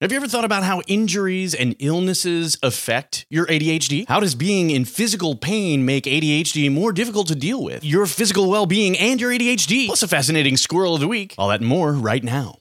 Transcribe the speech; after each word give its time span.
Have 0.00 0.12
you 0.12 0.16
ever 0.16 0.28
thought 0.28 0.46
about 0.46 0.62
how 0.62 0.80
injuries 0.86 1.54
and 1.54 1.76
illnesses 1.78 2.56
affect 2.62 3.26
your 3.28 3.44
ADHD? 3.48 4.08
How 4.08 4.18
does 4.18 4.34
being 4.34 4.70
in 4.70 4.86
physical 4.86 5.36
pain 5.36 5.84
make 5.84 6.04
ADHD 6.04 6.72
more 6.72 6.90
difficult 6.90 7.26
to 7.26 7.34
deal 7.34 7.62
with? 7.62 7.84
Your 7.84 8.06
physical 8.06 8.48
well 8.48 8.64
being 8.64 8.96
and 8.96 9.20
your 9.20 9.30
ADHD, 9.30 9.88
plus 9.88 10.02
a 10.02 10.08
fascinating 10.08 10.56
squirrel 10.56 10.94
of 10.94 11.00
the 11.02 11.08
week. 11.08 11.34
All 11.36 11.48
that 11.48 11.60
and 11.60 11.68
more 11.68 11.92
right 11.92 12.24
now. 12.24 12.59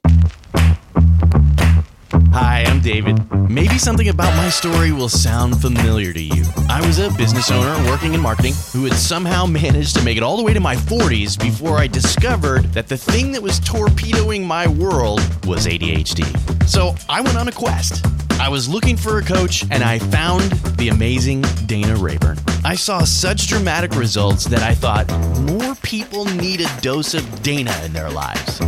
Hi, 2.31 2.63
I'm 2.67 2.79
David. 2.79 3.17
Maybe 3.49 3.79
something 3.79 4.07
about 4.09 4.35
my 4.37 4.49
story 4.49 4.91
will 4.91 5.09
sound 5.09 5.59
familiar 5.59 6.13
to 6.13 6.21
you. 6.21 6.43
I 6.69 6.79
was 6.85 6.99
a 6.99 7.09
business 7.17 7.49
owner 7.49 7.73
working 7.89 8.13
in 8.13 8.21
marketing 8.21 8.53
who 8.71 8.85
had 8.85 8.93
somehow 8.93 9.45
managed 9.47 9.95
to 9.95 10.03
make 10.03 10.15
it 10.15 10.21
all 10.21 10.37
the 10.37 10.43
way 10.43 10.53
to 10.53 10.59
my 10.59 10.75
40s 10.75 11.39
before 11.41 11.79
I 11.79 11.87
discovered 11.87 12.65
that 12.73 12.87
the 12.87 12.97
thing 12.97 13.31
that 13.31 13.41
was 13.41 13.59
torpedoing 13.59 14.45
my 14.45 14.67
world 14.67 15.21
was 15.47 15.65
ADHD. 15.65 16.23
So 16.69 16.93
I 17.09 17.21
went 17.21 17.35
on 17.35 17.47
a 17.47 17.51
quest. 17.51 18.05
I 18.39 18.47
was 18.49 18.69
looking 18.69 18.95
for 18.97 19.19
a 19.19 19.21
coach 19.23 19.63
and 19.69 19.83
I 19.83 19.99
found 19.99 20.43
the 20.77 20.89
amazing 20.89 21.41
Dana 21.65 21.95
Rayburn. 21.95 22.37
I 22.63 22.75
saw 22.75 23.03
such 23.03 23.47
dramatic 23.47 23.95
results 23.95 24.45
that 24.45 24.61
I 24.63 24.73
thought 24.73 25.09
more 25.41 25.75
people 25.75 26.25
need 26.25 26.61
a 26.61 26.81
dose 26.81 27.13
of 27.13 27.41
Dana 27.43 27.75
in 27.83 27.93
their 27.93 28.09
lives. 28.09 28.59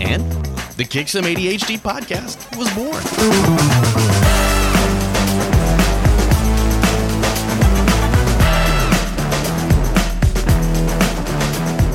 And 0.00 0.22
the 0.76 0.86
Kick 0.88 1.08
Some 1.08 1.24
ADHD 1.24 1.78
podcast 1.80 2.56
was 2.56 2.72
born. 2.74 3.02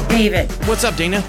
David, 0.10 0.52
What's 0.68 0.84
up, 0.84 0.96
Dana? 0.96 1.22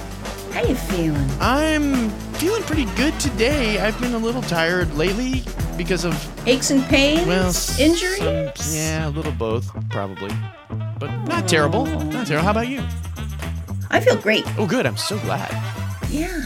how 0.52 0.62
you 0.62 0.74
feeling? 0.76 1.30
I'm 1.40 2.10
feeling 2.34 2.62
pretty 2.62 2.84
good 2.96 3.18
today. 3.18 3.80
I've 3.80 3.98
been 4.00 4.14
a 4.14 4.18
little 4.18 4.42
tired 4.42 4.92
lately 4.94 5.42
because 5.76 6.04
of 6.04 6.14
Aches 6.48 6.70
and 6.70 6.82
pains? 6.84 7.26
well, 7.26 7.46
injuries? 7.78 8.18
some- 8.18 8.74
yeah, 8.76 9.08
a 9.08 9.10
little 9.10 9.32
both, 9.32 9.66
probably, 9.90 10.30
but 10.98 11.10
not 11.26 11.48
terrible. 11.48 11.86
Not 11.86 12.26
terrible. 12.26 12.44
How 12.44 12.50
about 12.52 12.68
you? 12.68 12.82
I 13.90 14.00
feel 14.00 14.16
great. 14.16 14.44
Oh, 14.58 14.66
good. 14.66 14.86
I'm 14.86 14.96
so 14.96 15.18
glad. 15.20 15.50
Yeah. 16.10 16.42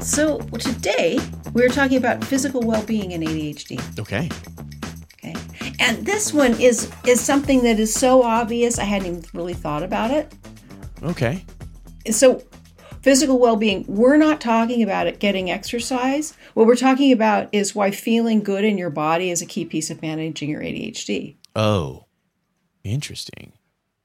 So 0.00 0.38
today 0.58 1.18
we're 1.52 1.68
talking 1.68 1.96
about 1.98 2.24
physical 2.24 2.60
well-being 2.62 3.12
and 3.12 3.22
ADHD. 3.22 3.98
Okay. 3.98 4.28
Okay. 5.14 5.34
And 5.78 6.04
this 6.06 6.32
one 6.32 6.58
is 6.60 6.90
is 7.06 7.20
something 7.20 7.62
that 7.64 7.78
is 7.78 7.92
so 7.92 8.22
obvious 8.22 8.78
I 8.78 8.84
hadn't 8.84 9.06
even 9.08 9.24
really 9.34 9.54
thought 9.54 9.82
about 9.82 10.10
it. 10.10 10.32
Okay. 11.02 11.44
So 12.10 12.42
physical 13.02 13.38
well-being, 13.38 13.84
we're 13.88 14.16
not 14.16 14.40
talking 14.40 14.82
about 14.82 15.06
it 15.06 15.18
getting 15.18 15.50
exercise. 15.50 16.34
What 16.54 16.66
we're 16.66 16.76
talking 16.76 17.12
about 17.12 17.48
is 17.52 17.74
why 17.74 17.90
feeling 17.90 18.42
good 18.42 18.64
in 18.64 18.78
your 18.78 18.90
body 18.90 19.30
is 19.30 19.42
a 19.42 19.46
key 19.46 19.64
piece 19.64 19.90
of 19.90 20.02
managing 20.02 20.50
your 20.50 20.62
ADHD. 20.62 21.36
Oh, 21.54 22.06
interesting. 22.84 23.52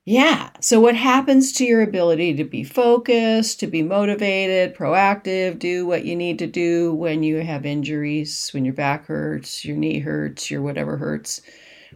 Yeah. 0.07 0.51
So, 0.59 0.79
what 0.79 0.95
happens 0.95 1.51
to 1.53 1.65
your 1.65 1.81
ability 1.81 2.35
to 2.35 2.43
be 2.43 2.63
focused, 2.63 3.59
to 3.59 3.67
be 3.67 3.81
motivated, 3.81 4.75
proactive, 4.75 5.57
do 5.57 5.87
what 5.87 6.05
you 6.05 6.15
need 6.15 6.37
to 6.39 6.47
do 6.47 6.93
when 6.93 7.23
you 7.23 7.37
have 7.37 7.65
injuries, 7.65 8.51
when 8.53 8.65
your 8.65 8.75
back 8.75 9.07
hurts, 9.07 9.65
your 9.65 9.75
knee 9.75 9.99
hurts, 9.99 10.51
your 10.51 10.61
whatever 10.61 10.97
hurts, 10.97 11.41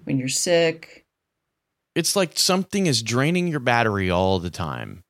when 0.05 0.17
you're 0.17 0.27
sick? 0.27 1.05
It's 1.94 2.16
like 2.16 2.39
something 2.39 2.88
is 2.88 3.03
draining 3.03 3.47
your 3.47 3.59
battery 3.59 4.09
all 4.09 4.39
the 4.39 4.50
time. 4.50 5.03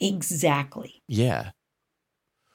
Exactly. 0.00 0.95
Yeah. 1.08 1.50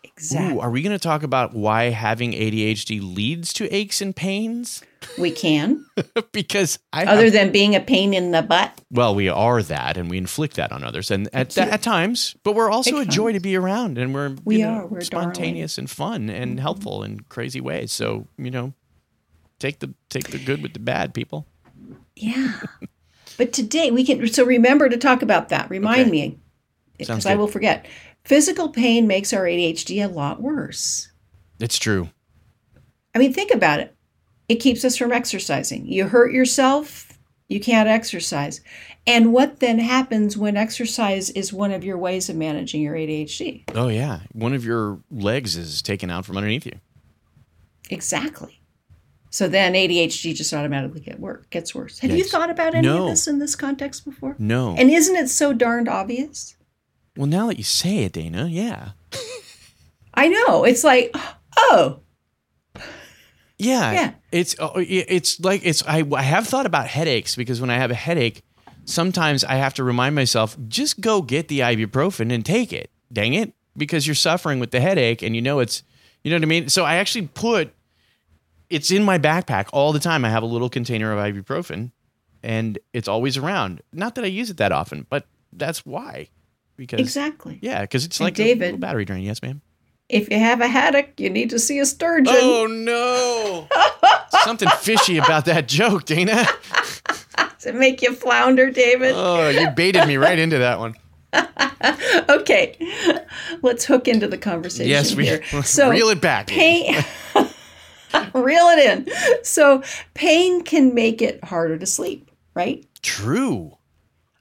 Exactly. 0.04 0.56
Ooh, 0.58 0.60
are 0.60 0.72
we 0.72 0.82
going 0.82 0.96
to 0.98 1.00
talk 1.02 1.24
about 1.24 1.54
why 1.54 1.86
having 1.90 2.32
ADHD 2.34 3.00
leads 3.02 3.54
to 3.54 3.72
aches 3.74 4.02
and 4.02 4.16
pains? 4.16 4.82
we 5.18 5.32
can, 5.32 5.84
because 6.32 6.78
I 6.94 7.06
other 7.06 7.26
have, 7.26 7.34
than 7.34 7.52
being 7.52 7.76
a 7.76 7.80
pain 7.80 8.14
in 8.14 8.32
the 8.32 8.42
butt. 8.42 8.82
well, 8.92 9.16
we 9.16 9.30
are 9.30 9.62
that, 9.64 9.98
and 9.98 10.10
we 10.10 10.18
inflict 10.18 10.56
that 10.58 10.72
on 10.72 10.84
others, 10.84 11.10
and 11.12 11.28
at, 11.34 11.56
at 11.58 11.82
times. 11.82 12.36
But 12.44 12.54
we're 12.56 12.70
also 12.70 12.98
a 12.98 13.06
joy 13.06 13.34
to 13.34 13.40
be 13.40 13.56
around, 13.56 13.98
and 13.98 14.14
we're 14.14 14.36
We 14.44 14.58
you 14.60 14.66
know, 14.66 14.74
are. 14.74 14.86
We're 14.88 15.00
Mm-hmm. 15.00 15.06
spontaneous 15.06 15.78
and 15.78 15.90
fun 15.90 16.30
and 16.30 16.60
helpful 16.60 17.04
in 17.04 17.22
crazy 17.22 17.62
ways. 17.62 17.92
So 17.92 18.28
you 18.38 18.52
know, 18.52 18.74
take 19.60 19.80
the 19.80 19.94
take 20.10 20.30
the 20.30 20.38
good 20.40 20.62
with 20.62 20.74
the 20.74 20.80
bad, 20.80 21.14
people. 21.14 21.48
Yeah. 22.16 22.60
but 23.38 23.54
today 23.54 23.90
we 23.92 24.04
can, 24.04 24.28
so 24.28 24.46
remember 24.46 24.88
to 24.90 24.98
talk 24.98 25.22
about 25.24 25.50
that. 25.50 25.70
Remind 25.70 26.02
Okay. 26.02 26.12
me, 26.12 26.40
because 26.98 27.26
I 27.26 27.36
will 27.36 27.48
forget. 27.48 27.88
Physical 28.24 28.70
pain 28.70 29.08
makes 29.08 29.34
our 29.34 29.44
ADHD 29.44 30.04
a 30.04 30.08
lot 30.08 30.42
worse. 30.42 31.12
It's 31.60 31.78
true. 31.78 32.10
I 33.16 33.20
mean, 33.20 33.34
think 33.34 33.52
about 33.52 33.80
it. 33.80 33.96
It 34.48 34.56
keeps 34.56 34.84
us 34.86 34.98
from 34.98 35.12
exercising. 35.12 35.86
You 35.86 36.08
hurt 36.08 36.32
yourself, 36.32 37.18
you 37.48 37.60
can't 37.60 37.90
exercise. 37.90 38.62
And 39.08 39.34
what 39.34 39.60
then 39.60 39.80
happens 39.80 40.38
when 40.38 40.56
exercise 40.56 41.30
is 41.32 41.52
one 41.52 41.72
of 41.72 41.84
your 41.84 41.98
ways 41.98 42.30
of 42.30 42.36
managing 42.36 42.82
your 42.82 42.96
ADHD? 42.96 43.64
Oh 43.76 43.88
yeah, 43.88 44.22
one 44.34 44.54
of 44.54 44.64
your 44.64 45.00
legs 45.10 45.56
is 45.58 45.82
taken 45.82 46.10
out 46.10 46.26
from 46.26 46.38
underneath 46.38 46.66
you. 46.66 46.80
Exactly. 47.90 48.62
So 49.30 49.48
then 49.48 49.74
ADHD 49.74 50.36
just 50.36 50.54
automatically 50.54 51.00
get 51.00 51.20
work, 51.20 51.50
gets 51.50 51.74
worse. 51.74 52.00
Have 52.00 52.12
you 52.12 52.24
thought 52.26 52.50
about 52.50 52.76
any 52.76 52.88
No. 52.88 53.04
of 53.04 53.10
this 53.12 53.28
in 53.28 53.40
this 53.40 53.56
context 53.56 54.04
before? 54.06 54.36
No. 54.38 54.76
And 54.78 54.90
isn't 54.92 55.16
it 55.16 55.30
so 55.30 55.54
darned 55.54 55.88
obvious? 55.88 56.56
Well, 57.18 57.28
now 57.28 57.48
that 57.48 57.58
you 57.58 57.64
say 57.64 58.00
it, 58.00 58.14
Dana, 58.14 58.48
yeah. 58.48 58.92
I 60.14 60.28
know. 60.28 60.64
It's 60.64 60.84
like, 60.84 61.16
oh, 61.58 62.00
Yeah, 63.58 63.92
Yeah. 63.92 64.12
It's 64.32 64.56
oh, 64.60 64.72
it's 64.78 65.40
like 65.42 65.62
it's 65.66 65.84
I, 65.86 66.06
I 66.16 66.22
have 66.22 66.48
thought 66.48 66.66
about 66.66 66.88
headaches 66.88 67.36
because 67.36 67.60
when 67.60 67.70
I 67.70 67.76
have 67.76 67.92
a 67.92 67.96
headache, 67.96 68.44
sometimes 68.86 69.44
I 69.44 69.56
have 69.56 69.74
to 69.76 69.84
remind 69.84 70.16
myself 70.16 70.58
just 70.68 71.02
go 71.02 71.22
get 71.22 71.48
the 71.50 71.60
ibuprofen 71.60 72.32
and 72.32 72.46
take 72.46 72.72
it. 72.72 72.90
Dang 73.12 73.34
it, 73.34 73.54
because 73.76 74.08
you're 74.08 74.16
suffering 74.16 74.60
with 74.60 74.72
the 74.72 74.80
headache 74.80 75.22
and 75.22 75.36
you 75.36 75.42
know 75.42 75.60
it's 75.60 75.84
you 76.24 76.32
know 76.32 76.38
what 76.38 76.44
I 76.44 76.46
mean. 76.46 76.70
So 76.70 76.86
I 76.86 76.96
actually 76.96 77.28
put 77.28 77.74
it's 78.70 78.90
in 78.90 79.04
my 79.04 79.18
backpack 79.18 79.68
all 79.74 79.92
the 79.92 80.00
time. 80.00 80.24
I 80.24 80.30
have 80.30 80.44
a 80.44 80.48
little 80.48 80.70
container 80.70 81.12
of 81.12 81.20
ibuprofen, 81.20 81.92
and 82.42 82.80
it's 82.94 83.10
always 83.10 83.38
around. 83.38 83.82
Not 83.92 84.16
that 84.16 84.24
I 84.24 84.28
use 84.28 84.50
it 84.50 84.58
that 84.58 84.72
often, 84.72 85.06
but 85.10 85.26
that's 85.52 85.86
why. 85.86 86.30
Because 86.78 87.00
exactly. 87.00 87.60
yeah, 87.62 87.82
because 87.82 88.06
it's 88.06 88.20
And 88.20 88.26
like 88.26 88.34
a 88.40 88.44
David- 88.44 88.66
little 88.66 88.80
battery 88.80 89.06
drain. 89.06 89.24
Yes, 89.24 89.42
ma'am. 89.42 89.62
If 90.10 90.30
you 90.30 90.38
have 90.40 90.60
a 90.60 90.68
headache, 90.68 91.14
you 91.20 91.30
need 91.30 91.52
to 91.52 91.60
see 91.60 91.80
a 91.80 91.86
sturgeon. 91.86 92.36
Oh 92.38 92.66
no! 92.68 93.68
Something 94.44 94.68
fishy 94.80 95.18
about 95.18 95.46
that 95.46 95.68
joke, 95.70 96.04
Dana. 96.06 96.46
Does 97.38 97.66
it 97.68 97.76
make 97.76 98.02
you 98.02 98.14
flounder, 98.14 98.72
David? 98.72 99.14
Oh, 99.16 99.48
you 99.50 99.70
baited 99.70 100.06
me 100.08 100.18
right 100.18 100.38
into 100.38 100.58
that 100.58 100.80
one. 100.80 100.96
okay, 102.30 102.76
let's 103.62 103.86
hook 103.86 104.08
into 104.10 104.28
the 104.28 104.38
conversation 104.38 104.90
Yes, 104.90 105.16
we 105.16 105.28
here. 105.28 105.44
So 105.64 105.90
reel 105.90 106.10
it 106.10 106.20
back. 106.20 106.48
pain, 106.48 106.94
reel 108.34 108.68
it 108.68 108.80
in. 109.08 109.44
So 109.46 109.82
pain 110.14 110.62
can 110.64 110.94
make 110.94 111.22
it 111.22 111.42
harder 111.44 111.78
to 111.78 111.86
sleep, 111.86 112.30
right? 112.54 112.86
True. 113.02 113.78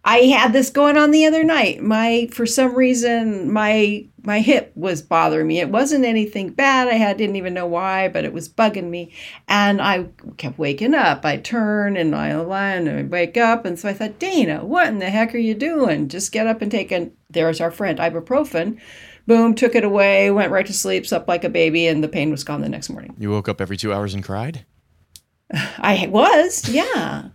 I 0.03 0.19
had 0.21 0.53
this 0.53 0.71
going 0.71 0.97
on 0.97 1.11
the 1.11 1.27
other 1.27 1.45
night. 1.45 1.83
My 1.83 2.29
for 2.33 2.47
some 2.47 2.75
reason 2.75 3.53
my 3.53 4.07
my 4.23 4.41
hip 4.41 4.73
was 4.75 5.03
bothering 5.03 5.47
me. 5.47 5.61
It 5.61 5.69
wasn't 5.69 6.05
anything 6.05 6.51
bad. 6.51 6.89
I 6.89 6.95
had 6.95 7.19
didn't 7.19 7.37
even 7.37 7.55
know 7.55 7.67
why, 7.67 8.09
but 8.09 8.25
it 8.25 8.33
was 8.33 8.49
bugging 8.49 8.89
me. 8.89 9.13
And 9.47 9.81
I 9.81 10.07
kept 10.39 10.59
waking 10.59 10.95
up. 10.95 11.25
I 11.25 11.37
turn 11.37 11.97
and 11.97 12.15
I 12.15 12.35
lie 12.37 12.73
and 12.73 12.89
I 12.89 13.03
wake 13.03 13.37
up. 13.37 13.65
And 13.65 13.79
so 13.79 13.89
I 13.89 13.93
thought, 13.93 14.19
Dana, 14.19 14.65
what 14.65 14.89
in 14.89 15.01
the 15.01 15.11
heck 15.11 15.35
are 15.35 15.39
you 15.39 15.55
doing? 15.55 16.09
Just 16.09 16.33
get 16.33 16.47
up 16.47 16.63
and 16.63 16.71
take 16.71 16.93
a 16.93 17.11
there's 17.29 17.61
our 17.61 17.71
friend 17.71 17.99
ibuprofen. 17.99 18.81
Boom, 19.27 19.55
took 19.55 19.75
it 19.75 19.85
away, 19.85 20.31
went 20.31 20.51
right 20.51 20.67
to 20.67 20.73
sleep, 20.73 21.07
slept 21.07 21.29
like 21.29 21.45
a 21.45 21.51
baby, 21.51 21.87
and 21.87 22.03
the 22.03 22.09
pain 22.09 22.31
was 22.31 22.43
gone 22.43 22.63
the 22.63 22.69
next 22.69 22.89
morning. 22.89 23.15
You 23.19 23.31
woke 23.31 23.49
up 23.49 23.61
every 23.61 23.77
two 23.77 23.93
hours 23.93 24.15
and 24.15 24.25
cried. 24.25 24.65
I 25.53 26.09
was, 26.11 26.69
yeah. 26.69 27.29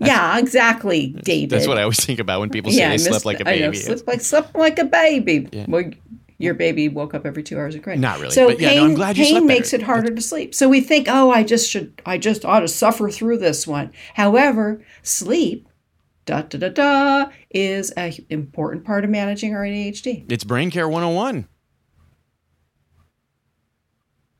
Yeah, 0.00 0.38
exactly, 0.38 1.08
David. 1.08 1.50
That's 1.50 1.66
what 1.66 1.78
I 1.78 1.82
always 1.82 2.04
think 2.04 2.18
about 2.18 2.40
when 2.40 2.50
people 2.50 2.72
say 2.72 2.84
I 2.84 2.90
they 2.90 2.98
slept 2.98 3.24
like 3.24 3.40
a 3.40 3.48
I 3.48 3.58
know, 3.58 3.70
baby. 3.70 3.76
slept 3.78 4.06
like 4.06 4.20
slept 4.20 4.54
like 4.54 4.78
a 4.78 4.84
baby. 4.84 5.48
Yeah. 5.52 5.66
Well, 5.68 5.90
your 6.38 6.54
baby 6.54 6.88
woke 6.88 7.14
up 7.14 7.24
every 7.26 7.42
two 7.42 7.58
hours 7.58 7.74
and 7.74 7.84
cried. 7.84 7.98
Not 8.00 8.18
really, 8.18 8.32
So 8.34 8.48
but 8.48 8.60
yeah, 8.60 8.70
pain, 8.70 8.78
no, 8.78 8.84
I'm 8.86 8.94
glad 8.94 9.16
you 9.16 9.24
pain 9.24 9.46
makes 9.46 9.72
it 9.72 9.82
harder 9.82 10.14
to 10.14 10.20
sleep. 10.20 10.54
So 10.54 10.68
we 10.68 10.80
think, 10.80 11.06
oh, 11.08 11.30
I 11.30 11.44
just 11.44 11.70
should, 11.70 12.00
I 12.04 12.18
just 12.18 12.44
ought 12.44 12.60
to 12.60 12.68
suffer 12.68 13.10
through 13.10 13.38
this 13.38 13.66
one. 13.66 13.92
However, 14.14 14.84
sleep, 15.02 15.68
da 16.26 16.42
da 16.42 16.58
da 16.58 16.68
da, 16.68 17.30
is 17.50 17.90
an 17.92 18.12
important 18.30 18.84
part 18.84 19.04
of 19.04 19.10
managing 19.10 19.54
our 19.54 19.62
ADHD. 19.62 20.30
It's 20.30 20.44
brain 20.44 20.70
care 20.70 20.88
101. 20.88 21.48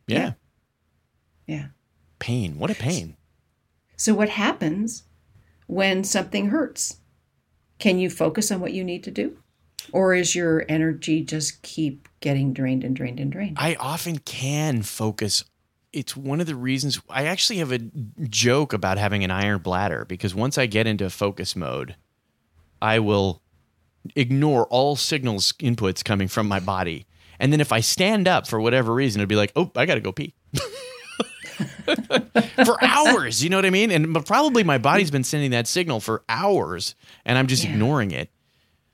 Yeah. 0.07 0.19
Yeah. 0.19 0.33
Yeah. 1.47 1.67
Pain. 2.19 2.59
What 2.59 2.71
a 2.71 2.75
pain. 2.75 3.17
So 3.97 4.15
what 4.15 4.29
happens 4.31 5.05
when 5.67 6.05
something 6.05 6.49
hurts? 6.49 6.99
Can 7.79 7.99
you 7.99 8.11
focus 8.11 8.51
on 8.51 8.61
what 8.61 8.73
you 8.73 8.85
need 8.85 9.05
to 9.05 9.11
do? 9.11 9.37
Or 9.93 10.15
is 10.15 10.35
your 10.35 10.65
energy 10.69 11.23
just 11.23 11.63
keep 11.63 12.09
getting 12.21 12.53
drained 12.53 12.85
and 12.85 12.97
drained 12.97 13.21
and 13.21 13.31
drained? 13.31 13.57
I 13.61 13.77
often 13.79 14.19
can 14.19 14.83
focus 14.83 15.45
it's 15.95 16.17
one 16.17 16.41
of 16.41 16.47
the 16.47 16.57
reasons 16.57 17.01
I 17.09 17.27
actually 17.27 17.59
have 17.59 17.71
a 17.71 17.79
joke 18.29 18.73
about 18.73 18.99
having 18.99 19.23
an 19.23 19.31
iron 19.31 19.61
bladder 19.61 20.05
because 20.05 20.35
once 20.35 20.59
I 20.59 20.67
get 20.67 20.89
into 20.89 21.09
focus 21.09 21.55
mode, 21.55 21.95
I 22.83 22.99
will 22.99 23.43
ignore 24.17 24.67
all 24.67 24.97
signals 24.97 25.53
inputs 25.61 26.05
coming 26.05 26.29
from 26.29 26.49
my 26.49 26.59
body. 26.59 27.07
And 27.39 27.53
then 27.53 27.61
if 27.61 27.73
I 27.73 27.81
stand 27.81 28.27
up 28.27 28.47
for 28.47 28.61
whatever 28.61 28.93
reason, 28.93 29.21
it'd 29.21 29.29
be 29.29 29.37
like, 29.37 29.53
oh, 29.55 29.71
I 29.77 29.87
got 29.87 29.95
to 29.95 30.01
go 30.01 30.13
pee. 30.13 30.35
for 32.65 32.83
hours, 32.83 33.43
you 33.43 33.51
know 33.51 33.57
what 33.57 33.65
I 33.67 33.71
mean? 33.71 33.91
And 33.91 34.25
probably 34.27 34.65
my 34.65 34.79
body's 34.79 35.11
been 35.11 35.25
sending 35.25 35.51
that 35.53 35.67
signal 35.67 36.01
for 36.01 36.23
hours 36.29 36.95
and 37.25 37.39
I'm 37.39 37.47
just 37.47 37.65
Yeah. 37.65 37.73
ignoring 37.73 38.11
it. 38.11 38.31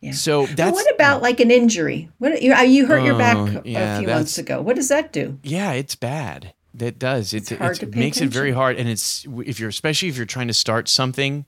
Yeah. 0.00 0.12
So 0.12 0.46
Now, 0.46 0.54
that's 0.54 0.72
what 0.74 0.94
about 0.94 1.22
like 1.22 1.40
an 1.40 1.50
injury? 1.50 2.08
What 2.18 2.40
you, 2.42 2.54
uh, 2.54 2.62
you 2.62 2.86
hurt 2.86 3.04
your 3.04 3.18
back 3.18 3.36
Oh, 3.36 3.62
a 3.66 3.98
few 3.98 4.08
months 4.08 4.38
ago. 4.38 4.60
What 4.62 4.76
does 4.76 4.88
that 4.88 5.12
do? 5.12 5.38
Yeah, 5.42 5.72
it's 5.72 5.94
bad. 5.94 6.54
That 6.74 6.98
does. 6.98 7.34
It, 7.34 7.50
It's 7.50 7.60
hard 7.60 7.82
it 7.82 7.94
makes 7.94 8.20
it 8.20 8.28
very 8.28 8.52
hard, 8.52 8.76
and 8.76 8.88
it's 8.88 9.26
if 9.44 9.58
you're 9.60 9.68
especially 9.68 10.08
if 10.08 10.16
you're 10.16 10.24
trying 10.24 10.46
to 10.46 10.54
start 10.54 10.88
something, 10.88 11.44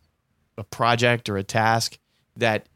a 0.58 0.64
project 0.64 1.28
or 1.28 1.36
a 1.38 1.44
task 1.44 1.96
that 2.36 2.66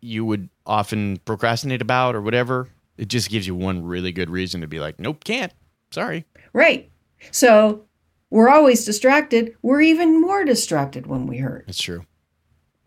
you 0.00 0.24
would 0.24 0.48
often 0.64 1.18
procrastinate 1.24 1.82
about 1.82 2.14
or 2.14 2.22
whatever. 2.22 2.68
It 2.96 3.08
just 3.08 3.30
gives 3.30 3.46
you 3.46 3.54
one 3.54 3.84
really 3.84 4.12
good 4.12 4.30
reason 4.30 4.60
to 4.60 4.66
be 4.66 4.78
like, 4.78 4.98
nope, 5.00 5.24
can't. 5.24 5.52
Sorry. 5.90 6.24
Right. 6.52 6.90
So 7.32 7.84
we're 8.32 8.48
always 8.48 8.86
distracted. 8.86 9.54
We're 9.60 9.82
even 9.82 10.18
more 10.18 10.42
distracted 10.42 11.06
when 11.06 11.26
we 11.26 11.36
hurt. 11.36 11.64
That's 11.66 11.82
true. 11.82 12.06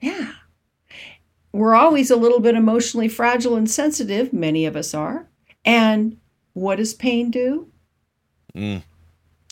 Yeah. 0.02 0.32
We're 1.54 1.76
always 1.76 2.10
a 2.10 2.16
little 2.16 2.40
bit 2.40 2.56
emotionally 2.56 3.08
fragile 3.08 3.56
and 3.56 3.70
sensitive. 3.70 4.34
Many 4.34 4.66
of 4.66 4.76
us 4.76 4.96
are. 4.96 5.30
And 5.64 6.18
what 6.54 6.78
does 6.78 6.96
pain 6.96 7.30
do? 7.30 7.70
Mm. 8.56 8.82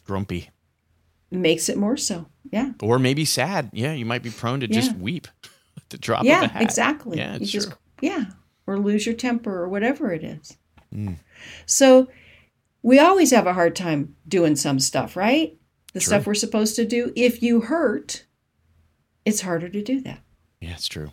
Grumpy 0.04 0.50
Makes 1.30 1.70
it 1.70 1.78
more 1.78 1.96
so. 1.98 2.26
Yeah. 2.52 2.72
or 2.82 2.98
maybe 2.98 3.24
sad. 3.24 3.70
Yeah, 3.72 3.94
you 3.94 4.06
might 4.06 4.24
be 4.24 4.32
prone 4.32 4.62
to 4.62 4.68
just 4.68 4.96
weep 4.98 5.28
the 5.90 6.00
drop 6.00 6.24
yeah, 6.24 6.60
exactly. 6.60 7.20
Yeah, 7.20 7.36
you 7.36 7.42
it's 7.42 7.52
just 7.52 7.70
true. 7.70 7.78
yeah, 8.02 8.26
or 8.66 8.80
lose 8.80 9.06
your 9.06 9.16
temper 9.16 9.62
or 9.62 9.70
whatever 9.70 10.12
it 10.12 10.24
is. 10.24 10.58
Mm. 10.94 11.18
So 11.68 12.10
we 12.82 12.98
always 12.98 13.30
have 13.30 13.46
a 13.46 13.54
hard 13.54 13.76
time 13.76 14.16
doing 14.28 14.56
some 14.56 14.80
stuff, 14.80 15.16
right? 15.16 15.58
The 15.94 16.00
True. 16.00 16.06
stuff 16.08 16.28
we're 16.28 16.34
supposed 16.34 16.76
to 16.76 16.86
do. 16.86 17.14
If 17.16 17.42
you 17.42 17.62
hurt, 17.62 18.26
it's 19.26 19.42
harder 19.42 19.70
to 19.70 19.82
do 19.82 20.02
that. 20.02 20.20
Yeah, 20.60 20.74
it's 20.74 20.88
true. 20.88 21.12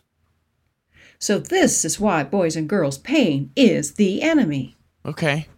So 1.19 1.38
this 1.38 1.85
is 1.85 2.00
why 2.00 2.25
boys 2.25 2.56
and 2.56 2.69
girls 2.69 2.97
pain 2.97 3.50
is 3.55 3.94
the 3.94 4.23
enemy. 4.23 4.77
Okay. 5.05 5.49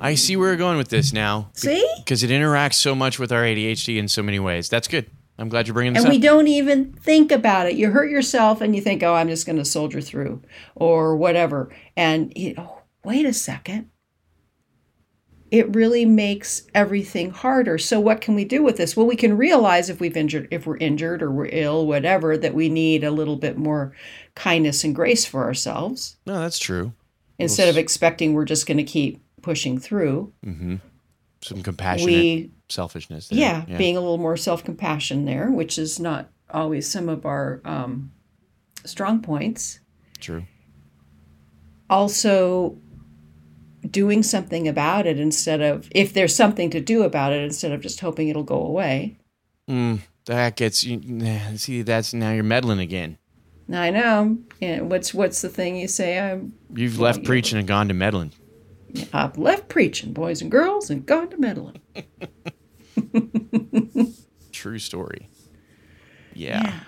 I 0.00 0.14
see 0.14 0.36
where 0.36 0.50
we're 0.50 0.56
going 0.56 0.78
with 0.78 0.88
this 0.88 1.12
now. 1.12 1.50
See? 1.54 1.86
Because 1.98 2.22
it 2.22 2.30
interacts 2.30 2.74
so 2.74 2.94
much 2.94 3.18
with 3.18 3.32
our 3.32 3.42
ADHD 3.42 3.98
in 3.98 4.08
so 4.08 4.22
many 4.22 4.38
ways. 4.38 4.68
That's 4.68 4.88
good. 4.88 5.10
I'm 5.36 5.48
glad 5.48 5.66
you're 5.66 5.74
bringing 5.74 5.94
this 5.94 6.04
up. 6.04 6.10
And 6.10 6.14
we 6.14 6.20
don't 6.20 6.46
even 6.46 6.92
think 6.92 7.32
about 7.32 7.66
it. 7.66 7.74
You 7.74 7.90
hurt 7.90 8.08
yourself 8.08 8.60
and 8.60 8.74
you 8.74 8.80
think, 8.80 9.02
"Oh, 9.02 9.14
I'm 9.14 9.28
just 9.28 9.46
going 9.46 9.58
to 9.58 9.64
soldier 9.64 10.00
through," 10.00 10.42
or 10.76 11.16
whatever. 11.16 11.74
And 11.96 12.32
you, 12.36 12.54
oh, 12.56 12.82
wait 13.04 13.26
a 13.26 13.32
second. 13.32 13.90
It 15.54 15.72
really 15.72 16.04
makes 16.04 16.62
everything 16.74 17.30
harder. 17.30 17.78
So 17.78 18.00
what 18.00 18.20
can 18.20 18.34
we 18.34 18.44
do 18.44 18.60
with 18.64 18.76
this? 18.76 18.96
Well, 18.96 19.06
we 19.06 19.14
can 19.14 19.36
realize 19.36 19.88
if 19.88 20.00
we've 20.00 20.16
injured, 20.16 20.48
if 20.50 20.66
we're 20.66 20.78
injured 20.78 21.22
or 21.22 21.30
we're 21.30 21.48
ill, 21.52 21.86
whatever, 21.86 22.36
that 22.36 22.54
we 22.54 22.68
need 22.68 23.04
a 23.04 23.12
little 23.12 23.36
bit 23.36 23.56
more 23.56 23.92
kindness 24.34 24.82
and 24.82 24.92
grace 24.96 25.24
for 25.24 25.44
ourselves 25.44 26.16
no, 26.26 26.40
that's 26.40 26.58
true. 26.58 26.92
instead 27.38 27.68
of 27.68 27.78
expecting 27.78 28.32
we're 28.34 28.44
just 28.44 28.66
going 28.66 28.78
to 28.78 28.82
keep 28.82 29.22
pushing 29.42 29.78
through. 29.78 30.32
hmm 30.42 30.76
Some 31.40 31.62
compassion, 31.62 32.06
We 32.06 32.50
selfishness. 32.68 33.28
there. 33.28 33.38
yeah, 33.38 33.64
being 33.78 33.96
a 33.96 34.00
little 34.00 34.18
more 34.18 34.36
self-compassion 34.36 35.24
there, 35.24 35.52
which 35.52 35.78
is 35.78 36.00
not 36.00 36.30
always 36.50 36.90
some 36.90 37.08
of 37.08 37.24
our 37.26 37.60
um, 37.64 38.10
strong 38.84 39.20
points. 39.22 39.78
true. 40.18 40.42
Also, 41.90 42.76
doing 43.90 44.22
something 44.22 44.68
about 44.68 45.06
it 45.06 45.18
instead 45.18 45.60
of 45.60 45.88
if 45.90 46.12
there's 46.12 46.34
something 46.34 46.70
to 46.70 46.80
do 46.80 47.02
about 47.02 47.32
it 47.32 47.42
instead 47.42 47.72
of 47.72 47.80
just 47.80 48.00
hoping 48.00 48.28
it'll 48.28 48.42
go 48.42 48.60
away. 48.60 49.18
Mm, 49.68 50.00
that 50.26 50.56
gets 50.56 50.84
you. 50.84 51.00
See, 51.56 51.82
that's 51.82 52.14
now 52.14 52.32
you're 52.32 52.44
meddling 52.44 52.80
again. 52.80 53.18
I 53.72 53.90
know. 53.90 54.38
Yeah, 54.60 54.82
what's 54.82 55.14
what's 55.14 55.40
the 55.40 55.48
thing 55.48 55.76
you 55.76 55.88
say? 55.88 56.18
I'm 56.18 56.52
You've 56.74 56.98
left 56.98 57.20
yeah. 57.20 57.26
preaching 57.26 57.58
and 57.58 57.66
gone 57.66 57.88
to 57.88 57.94
meddling. 57.94 58.32
I've 59.12 59.38
left 59.38 59.68
preaching, 59.68 60.12
boys 60.12 60.40
and 60.40 60.50
girls, 60.50 60.90
and 60.90 61.04
gone 61.04 61.30
to 61.30 61.36
meddling. 61.36 61.80
True 64.52 64.78
story. 64.78 65.28
Yeah. 66.32 66.80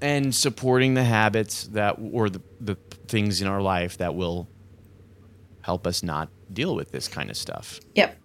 And 0.00 0.34
supporting 0.34 0.94
the 0.94 1.04
habits 1.04 1.66
that 1.68 1.96
or 2.00 2.30
the, 2.30 2.40
the 2.60 2.76
things 3.08 3.42
in 3.42 3.48
our 3.48 3.60
life 3.60 3.98
that 3.98 4.14
will 4.14 4.48
help 5.66 5.84
us 5.84 6.04
not 6.04 6.28
deal 6.52 6.76
with 6.76 6.92
this 6.92 7.08
kind 7.08 7.28
of 7.28 7.36
stuff. 7.36 7.80
Yep. 7.96 8.16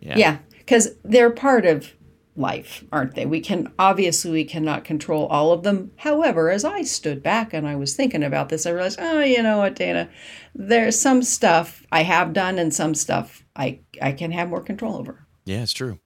Yeah. 0.00 0.16
Yeah, 0.16 0.38
because 0.58 0.96
they're 1.04 1.30
part 1.30 1.66
of 1.66 1.92
life, 2.36 2.82
aren't 2.90 3.14
they? 3.14 3.26
We 3.26 3.40
can 3.40 3.70
obviously 3.78 4.30
we 4.30 4.44
cannot 4.46 4.82
control 4.82 5.26
all 5.26 5.52
of 5.52 5.62
them. 5.62 5.90
However, 5.96 6.48
as 6.48 6.64
I 6.64 6.80
stood 6.80 7.22
back 7.22 7.52
and 7.52 7.68
I 7.68 7.76
was 7.76 7.94
thinking 7.94 8.22
about 8.22 8.48
this, 8.48 8.64
I 8.64 8.70
realized, 8.70 8.98
oh, 8.98 9.20
you 9.20 9.42
know 9.42 9.58
what, 9.58 9.76
Dana, 9.76 10.08
there's 10.54 10.98
some 10.98 11.22
stuff 11.22 11.84
I 11.92 12.02
have 12.02 12.32
done 12.32 12.58
and 12.58 12.72
some 12.74 12.94
stuff 12.94 13.44
I 13.54 13.80
I 14.00 14.12
can 14.12 14.32
have 14.32 14.48
more 14.48 14.62
control 14.62 14.96
over. 14.96 15.26
Yeah, 15.44 15.62
it's 15.62 15.74
true. 15.74 15.98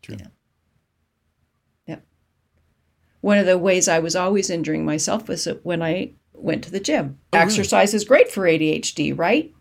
True. 0.00 0.16
Yep. 1.88 2.04
One 3.20 3.38
of 3.38 3.46
the 3.46 3.58
ways 3.58 3.88
I 3.88 3.98
was 3.98 4.14
always 4.14 4.48
injuring 4.48 4.84
myself 4.84 5.28
was 5.28 5.48
when 5.64 5.82
I 5.82 6.12
went 6.34 6.62
to 6.64 6.70
the 6.70 6.78
gym. 6.78 7.18
Oh, 7.32 7.38
really? 7.38 7.46
Exercise 7.46 7.94
is 7.94 8.04
great 8.04 8.30
for 8.30 8.44
ADHD, 8.44 9.18
right? 9.18 9.52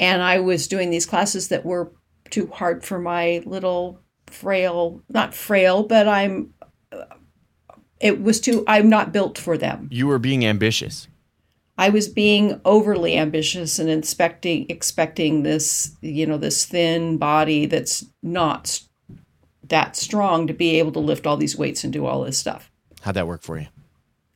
And 0.00 0.22
I 0.22 0.40
was 0.40 0.66
doing 0.66 0.90
these 0.90 1.06
classes 1.06 1.48
that 1.48 1.64
were 1.64 1.92
too 2.30 2.46
hard 2.46 2.84
for 2.84 2.98
my 2.98 3.42
little 3.44 4.00
frail, 4.26 5.02
not 5.10 5.34
frail, 5.34 5.84
but 5.84 6.08
I'm 6.08 6.54
it 8.00 8.22
was 8.22 8.40
too 8.40 8.64
I'm 8.66 8.88
not 8.88 9.12
built 9.12 9.36
for 9.36 9.58
them. 9.58 9.88
You 9.92 10.06
were 10.06 10.18
being 10.18 10.44
ambitious. 10.44 11.06
I 11.76 11.90
was 11.90 12.08
being 12.08 12.60
overly 12.64 13.16
ambitious 13.16 13.78
and 13.78 13.90
expecting 13.90 14.66
expecting 14.70 15.42
this, 15.42 15.94
you 16.00 16.26
know, 16.26 16.38
this 16.38 16.64
thin 16.64 17.18
body 17.18 17.66
that's 17.66 18.06
not 18.22 18.80
that 19.68 19.96
strong 19.96 20.46
to 20.46 20.54
be 20.54 20.78
able 20.78 20.92
to 20.92 20.98
lift 20.98 21.26
all 21.26 21.36
these 21.36 21.56
weights 21.56 21.84
and 21.84 21.92
do 21.92 22.06
all 22.06 22.24
this 22.24 22.38
stuff. 22.38 22.70
How'd 23.02 23.14
that 23.14 23.26
work 23.26 23.42
for 23.42 23.58
you? 23.58 23.66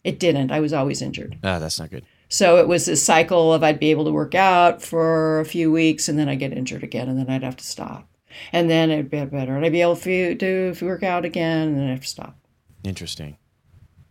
It 0.04 0.21
didn't. 0.21 0.52
I 0.52 0.61
was 0.61 0.75
always 0.75 1.00
injured. 1.00 1.38
Ah, 1.42 1.59
that's 1.59 1.80
not 1.80 1.90
good. 1.90 2.04
So 2.28 2.59
it 2.59 2.69
was 2.69 2.87
this 2.87 3.02
cycle 3.02 3.52
of 3.52 3.62
I'd 3.62 3.81
be 3.81 3.90
able 3.90 4.04
to 4.07 4.12
work 4.12 4.35
out 4.35 4.83
for 4.83 5.40
a 5.40 5.45
few 5.45 5.71
weeks 5.71 6.09
and 6.09 6.19
then 6.19 6.28
I'd 6.28 6.38
get 6.38 6.52
injured 6.52 6.83
again 6.83 7.09
and 7.09 7.19
then 7.19 7.31
I'd 7.31 7.43
have 7.43 7.57
to 7.57 7.64
stop. 7.64 8.09
And 8.52 8.69
then 8.69 8.90
it'd 8.90 9.11
be 9.11 9.25
better 9.25 9.54
and 9.57 9.64
I'd 9.64 9.73
be 9.73 9.83
able 9.83 9.97
to 9.97 10.35
do 10.35 10.75
work 10.83 11.02
out 11.02 11.25
again 11.25 11.69
and 11.69 11.76
then 11.76 11.85
I'd 11.88 11.90
have 11.90 12.00
to 12.00 12.09
stop. 12.09 12.37
Interesting. 12.83 13.37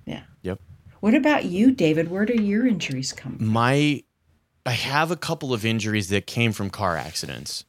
Yeah. 0.06 0.24
Yep. 0.42 0.60
What 1.02 1.16
about 1.16 1.46
you, 1.46 1.72
David? 1.72 2.10
Where 2.10 2.26
do 2.26 2.42
your 2.42 2.66
injuries 2.66 3.12
come 3.12 3.38
from? 3.38 3.48
My 3.48 4.04
I 4.66 4.72
have 4.72 5.12
a 5.12 5.18
couple 5.18 5.54
of 5.54 5.66
injuries 5.66 6.08
that 6.10 6.26
came 6.26 6.54
from 6.54 6.70
car 6.70 6.96
accidents. 6.96 7.66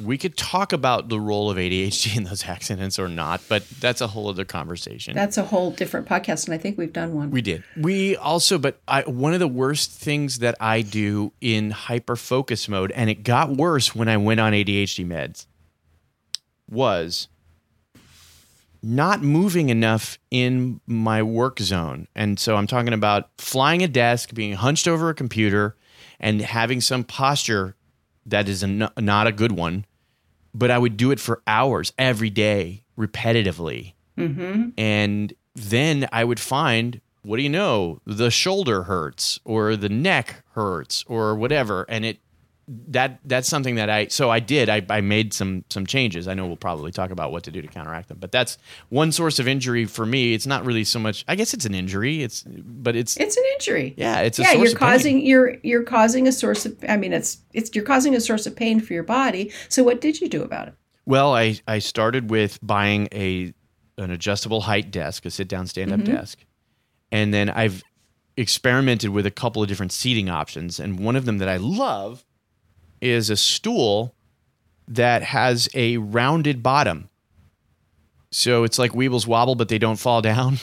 We 0.00 0.16
could 0.16 0.36
talk 0.36 0.72
about 0.72 1.08
the 1.08 1.20
role 1.20 1.50
of 1.50 1.56
ADHD 1.56 2.16
in 2.16 2.24
those 2.24 2.44
accidents 2.48 2.98
or 2.98 3.08
not, 3.08 3.42
but 3.48 3.68
that's 3.80 4.00
a 4.00 4.06
whole 4.06 4.28
other 4.28 4.44
conversation. 4.44 5.14
That's 5.14 5.36
a 5.36 5.44
whole 5.44 5.70
different 5.70 6.06
podcast 6.06 6.46
and 6.46 6.54
I 6.54 6.58
think 6.58 6.78
we've 6.78 6.92
done 6.92 7.14
one. 7.14 7.30
We 7.30 7.42
did. 7.42 7.62
We 7.76 8.16
also, 8.16 8.58
but 8.58 8.80
I 8.88 9.02
one 9.02 9.34
of 9.34 9.40
the 9.40 9.48
worst 9.48 9.90
things 9.90 10.38
that 10.38 10.56
I 10.60 10.82
do 10.82 11.32
in 11.40 11.70
hyper 11.70 12.16
focus 12.16 12.68
mode, 12.68 12.92
and 12.92 13.10
it 13.10 13.22
got 13.22 13.50
worse 13.50 13.94
when 13.94 14.08
I 14.08 14.16
went 14.16 14.40
on 14.40 14.52
ADHD 14.52 15.06
meds, 15.06 15.46
was 16.70 17.28
not 18.82 19.22
moving 19.22 19.68
enough 19.68 20.18
in 20.30 20.80
my 20.86 21.22
work 21.22 21.60
zone. 21.60 22.08
And 22.16 22.38
so 22.40 22.56
I'm 22.56 22.66
talking 22.66 22.92
about 22.92 23.30
flying 23.38 23.82
a 23.82 23.88
desk, 23.88 24.34
being 24.34 24.54
hunched 24.54 24.88
over 24.88 25.08
a 25.08 25.14
computer, 25.14 25.76
and 26.18 26.40
having 26.40 26.80
some 26.80 27.04
posture 27.04 27.76
that 28.26 28.48
is 28.48 28.62
a, 28.62 28.66
n- 28.66 28.90
not 28.98 29.26
a 29.26 29.32
good 29.32 29.52
one. 29.52 29.84
But 30.54 30.70
I 30.70 30.78
would 30.78 30.98
do 30.98 31.10
it 31.10 31.20
for 31.20 31.40
hours 31.46 31.92
every 31.98 32.28
day, 32.28 32.82
repetitively 32.98 33.94
mm-hmm. 34.18 34.68
and 34.76 35.32
then 35.54 36.08
I 36.12 36.24
would 36.24 36.40
find, 36.40 37.00
what 37.22 37.36
do 37.36 37.42
you 37.42 37.48
know, 37.48 38.00
the 38.06 38.30
shoulder 38.30 38.84
hurts 38.84 39.40
or 39.44 39.76
the 39.76 39.88
neck 39.88 40.42
hurts 40.52 41.04
or 41.08 41.34
whatever, 41.34 41.84
and 41.88 42.04
it 42.04 42.18
that 42.88 43.18
that's 43.24 43.48
something 43.48 43.74
that 43.74 43.90
I 43.90 44.06
so 44.06 44.30
I 44.30 44.40
did 44.40 44.68
I, 44.68 44.84
I 44.88 45.00
made 45.00 45.34
some 45.34 45.64
some 45.70 45.86
changes. 45.86 46.26
I 46.28 46.34
know 46.34 46.46
we'll 46.46 46.56
probably 46.56 46.90
talk 46.92 47.10
about 47.10 47.30
what 47.32 47.42
to 47.44 47.50
do 47.50 47.60
to 47.60 47.68
counteract 47.68 48.08
them, 48.08 48.18
but 48.20 48.32
that's 48.32 48.56
one 48.88 49.12
source 49.12 49.38
of 49.38 49.46
injury 49.46 49.84
for 49.84 50.06
me. 50.06 50.32
It's 50.34 50.46
not 50.46 50.64
really 50.64 50.84
so 50.84 50.98
much. 50.98 51.24
I 51.28 51.34
guess 51.34 51.52
it's 51.54 51.64
an 51.66 51.74
injury. 51.74 52.22
It's 52.22 52.42
but 52.46 52.96
it's 52.96 53.16
It's 53.18 53.36
an 53.36 53.44
injury. 53.54 53.94
yeah 53.96 54.20
it's 54.20 54.38
a 54.38 54.42
yeah, 54.42 54.52
source 54.52 54.58
you're 54.64 54.72
of 54.74 54.78
pain. 54.80 54.88
causing 54.90 55.26
you're 55.26 55.56
you're 55.62 55.82
causing 55.82 56.26
a 56.28 56.32
source 56.32 56.64
of 56.66 56.76
I 56.88 56.96
mean 56.96 57.12
it's 57.12 57.38
it's 57.52 57.74
you're 57.74 57.84
causing 57.84 58.14
a 58.14 58.20
source 58.20 58.46
of 58.46 58.56
pain 58.56 58.80
for 58.80 58.92
your 58.94 59.02
body. 59.02 59.52
So 59.68 59.82
what 59.84 60.00
did 60.00 60.20
you 60.20 60.28
do 60.28 60.42
about 60.42 60.68
it? 60.68 60.74
Well, 61.04 61.34
I 61.34 61.60
I 61.66 61.78
started 61.80 62.30
with 62.30 62.58
buying 62.62 63.08
a 63.12 63.52
an 63.98 64.10
adjustable 64.10 64.62
height 64.62 64.90
desk, 64.90 65.26
a 65.26 65.30
sit 65.30 65.48
down 65.48 65.66
stand 65.66 65.92
up 65.92 66.00
Mm-hmm. 66.00 66.14
desk, 66.14 66.38
and 67.10 67.34
then 67.34 67.50
I've 67.50 67.82
experimented 68.36 69.10
with 69.10 69.26
a 69.26 69.30
couple 69.30 69.62
of 69.62 69.68
different 69.68 69.92
seating 69.92 70.30
options, 70.30 70.80
and 70.80 70.98
one 70.98 71.16
of 71.16 71.26
them 71.26 71.38
that 71.38 71.48
I 71.48 71.58
love 71.58 72.24
is 73.02 73.28
a 73.28 73.36
stool 73.36 74.14
that 74.88 75.22
has 75.22 75.68
a 75.74 75.98
rounded 75.98 76.62
bottom. 76.62 77.08
So 78.30 78.64
it's 78.64 78.78
like 78.78 78.92
Weebles 78.92 79.26
wobble, 79.26 79.54
but 79.54 79.68
they 79.68 79.78
don't 79.78 79.98
fall 79.98 80.22
down 80.22 80.58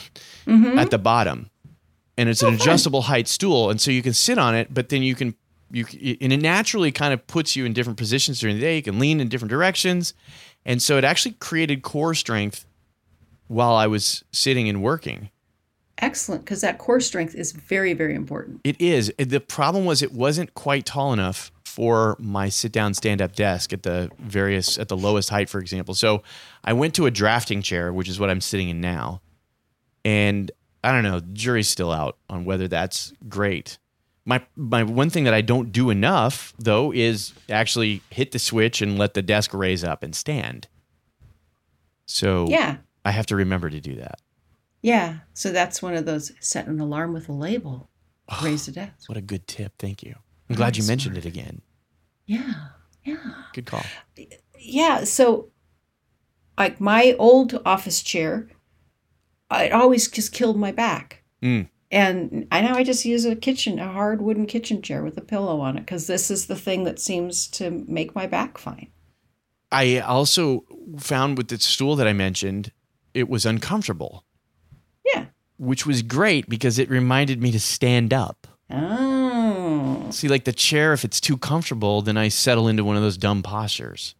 Mm-hmm. 0.47 0.79
at 0.79 0.89
the 0.89 0.97
bottom, 0.97 1.51
and 2.17 2.27
it's 2.27 2.41
an 2.41 2.55
adjustable 2.55 3.03
height 3.03 3.27
stool, 3.27 3.69
and 3.69 3.79
so 3.79 3.91
you 3.91 4.01
can 4.01 4.13
sit 4.13 4.39
on 4.39 4.55
it, 4.55 4.73
but 4.73 4.89
then 4.89 5.03
you 5.03 5.13
can 5.13 5.35
you 5.71 5.85
and 6.19 6.33
it 6.33 6.41
naturally 6.41 6.91
kind 6.91 7.13
of 7.13 7.27
puts 7.27 7.55
you 7.55 7.65
in 7.65 7.73
different 7.73 7.99
positions 7.99 8.39
during 8.39 8.55
the 8.55 8.61
day. 8.61 8.77
You 8.77 8.81
can 8.81 8.97
lean 8.97 9.19
in 9.19 9.29
different 9.29 9.51
directions, 9.51 10.15
and 10.65 10.81
so 10.81 10.97
it 10.97 11.03
actually 11.03 11.33
created 11.33 11.83
core 11.83 12.15
strength 12.15 12.65
while 13.47 13.73
I 13.73 13.85
was 13.85 14.23
sitting 14.31 14.67
and 14.67 14.81
working. 14.81 15.29
Excellent, 15.99 16.45
because 16.45 16.61
that 16.61 16.79
core 16.79 17.01
strength 17.01 17.35
is 17.35 17.51
very, 17.51 17.93
very 17.93 18.15
important. 18.15 18.61
It 18.63 18.81
is. 18.81 19.13
The 19.19 19.39
problem 19.41 19.85
was 19.85 20.01
it 20.01 20.13
wasn't 20.13 20.55
quite 20.55 20.87
tall 20.87 21.13
enough 21.13 21.51
for 21.69 22.15
my 22.19 22.49
sit 22.49 22.71
down 22.71 22.93
stand 22.93 23.21
up 23.21 23.35
desk 23.35 23.71
at 23.71 23.83
the 23.83 24.09
various 24.19 24.77
at 24.77 24.87
the 24.87 24.97
lowest 24.97 25.29
height, 25.29 25.49
for 25.49 25.59
example. 25.59 25.93
So 25.93 26.23
I 26.63 26.73
went 26.73 26.95
to 26.95 27.05
a 27.05 27.11
drafting 27.11 27.61
chair, 27.61 27.93
which 27.93 28.09
is 28.09 28.19
what 28.19 28.29
I'm 28.29 28.41
sitting 28.41 28.69
in 28.69 28.81
now. 28.81 29.21
And 30.03 30.51
I 30.83 30.91
don't 30.91 31.03
know, 31.03 31.19
jury's 31.33 31.69
still 31.69 31.91
out 31.91 32.17
on 32.29 32.45
whether 32.45 32.67
that's 32.67 33.13
great. 33.27 33.77
My 34.25 34.41
my 34.55 34.83
one 34.83 35.09
thing 35.09 35.23
that 35.25 35.33
I 35.33 35.41
don't 35.41 35.71
do 35.71 35.89
enough 35.89 36.53
though 36.57 36.91
is 36.91 37.33
actually 37.49 38.01
hit 38.09 38.31
the 38.31 38.39
switch 38.39 38.81
and 38.81 38.97
let 38.97 39.13
the 39.13 39.21
desk 39.21 39.53
raise 39.53 39.83
up 39.83 40.03
and 40.03 40.15
stand. 40.15 40.67
So 42.05 42.47
Yeah. 42.47 42.77
I 43.05 43.11
have 43.11 43.27
to 43.27 43.35
remember 43.35 43.69
to 43.69 43.79
do 43.79 43.95
that. 43.95 44.19
Yeah. 44.81 45.19
So 45.33 45.51
that's 45.51 45.81
one 45.81 45.95
of 45.95 46.05
those 46.05 46.31
set 46.39 46.67
an 46.67 46.79
alarm 46.79 47.13
with 47.13 47.29
a 47.29 47.33
label. 47.33 47.89
Raise 48.43 48.65
the 48.65 48.71
desk. 48.81 49.07
What 49.07 49.17
a 49.17 49.21
good 49.21 49.47
tip. 49.47 49.73
Thank 49.79 50.03
you. 50.03 50.15
I'm 50.49 50.55
glad 50.55 50.77
you 50.77 50.83
mentioned 50.83 51.17
it 51.17 51.25
again. 51.25 51.61
Yeah. 52.25 52.53
Yeah. 53.03 53.33
Good 53.53 53.65
call. 53.65 53.83
Yeah. 54.57 55.03
So 55.03 55.49
like 56.57 56.79
my 56.81 57.15
old 57.17 57.61
office 57.65 58.01
chair, 58.01 58.49
it 59.51 59.71
always 59.71 60.07
just 60.09 60.33
killed 60.33 60.57
my 60.57 60.71
back. 60.71 61.23
Mm. 61.41 61.69
And 61.91 62.47
I 62.51 62.61
now 62.61 62.75
I 62.75 62.83
just 62.83 63.05
use 63.05 63.25
a 63.25 63.35
kitchen, 63.35 63.79
a 63.79 63.91
hard 63.91 64.21
wooden 64.21 64.45
kitchen 64.45 64.81
chair 64.81 65.03
with 65.03 65.17
a 65.17 65.21
pillow 65.21 65.59
on 65.59 65.77
it 65.77 65.81
because 65.81 66.07
this 66.07 66.29
is 66.29 66.45
the 66.45 66.55
thing 66.55 66.83
that 66.83 66.99
seems 66.99 67.47
to 67.47 67.71
make 67.87 68.13
my 68.13 68.27
back 68.27 68.57
fine. 68.57 68.89
I 69.71 69.99
also 69.99 70.65
found 70.97 71.37
with 71.37 71.47
the 71.47 71.59
stool 71.59 71.95
that 71.95 72.07
I 72.07 72.13
mentioned, 72.13 72.71
it 73.13 73.29
was 73.29 73.45
uncomfortable, 73.45 74.23
Yeah. 75.05 75.25
which 75.57 75.85
was 75.85 76.01
great 76.03 76.47
because 76.49 76.77
it 76.77 76.89
reminded 76.89 77.41
me 77.41 77.51
to 77.51 77.59
stand 77.59 78.13
up. 78.13 78.47
Oh. 79.79 80.11
See, 80.11 80.27
like 80.27 80.43
the 80.43 80.53
chair, 80.53 80.93
if 80.93 81.05
it's 81.05 81.21
too 81.21 81.37
comfortable, 81.37 82.01
then 82.01 82.17
I 82.17 82.27
settle 82.27 82.67
into 82.67 82.83
one 82.83 82.95
of 82.95 83.01
those 83.01 83.17
dumb 83.17 83.43
postures. 83.43 84.15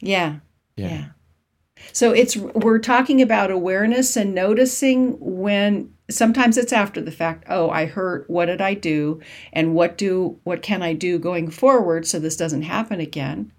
Yeah. 0.00 0.36
Yeah. 0.76 1.06
So 1.92 2.12
it's 2.12 2.36
we're 2.36 2.78
talking 2.78 3.22
about 3.22 3.50
awareness 3.50 4.16
and 4.16 4.34
noticing 4.34 5.16
when 5.20 5.92
sometimes 6.10 6.56
it's 6.56 6.72
after 6.72 7.00
the 7.00 7.10
fact. 7.10 7.44
Oh, 7.48 7.70
I 7.70 7.86
hurt. 7.86 8.28
What 8.28 8.46
did 8.46 8.60
I 8.60 8.74
do? 8.74 9.20
And 9.52 9.74
what 9.74 9.96
do 9.96 10.38
what 10.44 10.62
can 10.62 10.82
I 10.82 10.92
do 10.92 11.18
going 11.18 11.50
forward 11.50 12.06
so 12.06 12.18
this 12.18 12.36
doesn't 12.36 12.62
happen 12.62 13.00
again? 13.00 13.52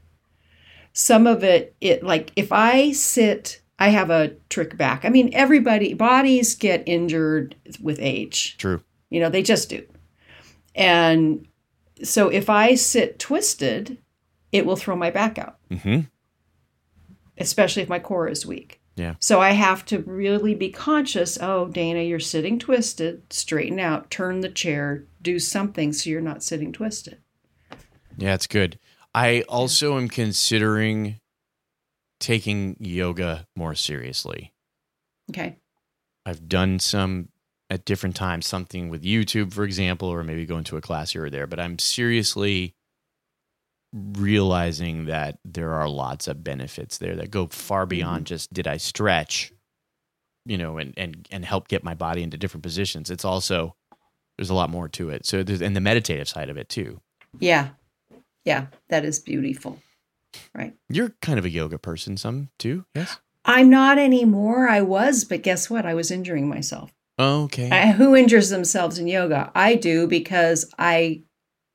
Some 0.93 1.27
of 1.27 1.43
it 1.43 1.75
it 1.81 2.03
like 2.03 2.31
if 2.35 2.51
I 2.51 2.91
sit 2.91 3.61
I 3.77 3.89
have 3.89 4.09
a 4.09 4.33
trick 4.49 4.77
back. 4.77 5.05
I 5.05 5.09
mean 5.09 5.29
everybody 5.33 5.93
bodies 5.93 6.55
get 6.55 6.83
injured 6.85 7.55
with 7.81 7.99
age. 7.99 8.57
True. 8.57 8.81
You 9.09 9.19
know, 9.19 9.29
they 9.29 9.41
just 9.41 9.69
do. 9.69 9.85
And 10.75 11.47
so 12.03 12.29
if 12.29 12.49
I 12.49 12.75
sit 12.75 13.19
twisted, 13.19 13.97
it 14.51 14.65
will 14.65 14.75
throw 14.75 14.95
my 14.95 15.11
back 15.11 15.37
out 15.37 15.57
Mm-hmm. 15.69 16.01
especially 17.37 17.81
if 17.83 17.89
my 17.89 17.99
core 17.99 18.27
is 18.27 18.45
weak. 18.45 18.81
Yeah. 18.95 19.15
So 19.19 19.39
I 19.39 19.51
have 19.51 19.85
to 19.85 19.99
really 19.99 20.53
be 20.55 20.69
conscious. 20.69 21.37
Oh, 21.39 21.67
Dana, 21.67 22.01
you're 22.01 22.19
sitting 22.19 22.59
twisted. 22.59 23.31
Straighten 23.31 23.79
out. 23.79 24.11
Turn 24.11 24.41
the 24.41 24.49
chair. 24.49 25.05
Do 25.21 25.39
something 25.39 25.93
so 25.93 26.09
you're 26.09 26.19
not 26.19 26.43
sitting 26.43 26.73
twisted. 26.73 27.19
Yeah, 28.17 28.33
it's 28.33 28.47
good. 28.47 28.77
I 29.15 29.41
also 29.47 29.97
am 29.97 30.09
considering 30.09 31.19
taking 32.19 32.75
yoga 32.79 33.47
more 33.55 33.73
seriously. 33.75 34.53
Okay. 35.29 35.55
I've 36.25 36.49
done 36.49 36.79
some 36.79 37.29
at 37.69 37.85
different 37.85 38.15
times, 38.15 38.47
something 38.47 38.89
with 38.89 39.03
YouTube, 39.03 39.53
for 39.53 39.63
example, 39.63 40.07
or 40.09 40.23
maybe 40.23 40.45
going 40.45 40.63
to 40.65 40.77
a 40.77 40.81
class 40.81 41.11
here 41.11 41.25
or 41.25 41.29
there. 41.29 41.47
But 41.47 41.59
I'm 41.59 41.77
seriously 41.77 42.73
realizing 43.93 45.05
that 45.05 45.39
there 45.43 45.73
are 45.73 45.89
lots 45.89 46.27
of 46.27 46.43
benefits 46.43 46.97
there 46.97 47.15
that 47.15 47.31
go 47.31 47.47
far 47.47 47.83
mm-hmm. 47.83 47.89
beyond 47.89 48.25
just 48.27 48.51
did 48.53 48.67
I 48.67 48.77
stretch, 48.77 49.51
you 50.45 50.57
know, 50.57 50.77
and 50.77 50.93
and 50.97 51.27
and 51.31 51.45
help 51.45 51.67
get 51.67 51.83
my 51.83 51.93
body 51.93 52.23
into 52.23 52.37
different 52.37 52.63
positions. 52.63 53.09
It's 53.09 53.25
also 53.25 53.75
there's 54.37 54.49
a 54.49 54.55
lot 54.55 54.69
more 54.69 54.87
to 54.89 55.09
it. 55.09 55.25
So 55.25 55.43
there's 55.43 55.61
and 55.61 55.75
the 55.75 55.81
meditative 55.81 56.27
side 56.27 56.49
of 56.49 56.57
it 56.57 56.69
too. 56.69 57.01
Yeah. 57.39 57.69
Yeah. 58.45 58.67
That 58.89 59.05
is 59.05 59.19
beautiful. 59.19 59.79
Right. 60.53 60.73
You're 60.89 61.13
kind 61.21 61.39
of 61.39 61.45
a 61.45 61.49
yoga 61.49 61.77
person, 61.77 62.17
some 62.17 62.49
too, 62.59 62.85
yes. 62.95 63.17
I'm 63.45 63.69
not 63.69 63.97
anymore. 63.97 64.67
I 64.67 64.81
was, 64.81 65.23
but 65.23 65.41
guess 65.41 65.69
what? 65.69 65.85
I 65.85 65.93
was 65.95 66.11
injuring 66.11 66.47
myself. 66.47 66.91
Okay. 67.19 67.69
I, 67.69 67.91
who 67.91 68.15
injures 68.15 68.49
themselves 68.49 68.97
in 68.97 69.07
yoga? 69.07 69.51
I 69.53 69.75
do 69.75 70.07
because 70.07 70.71
I 70.79 71.23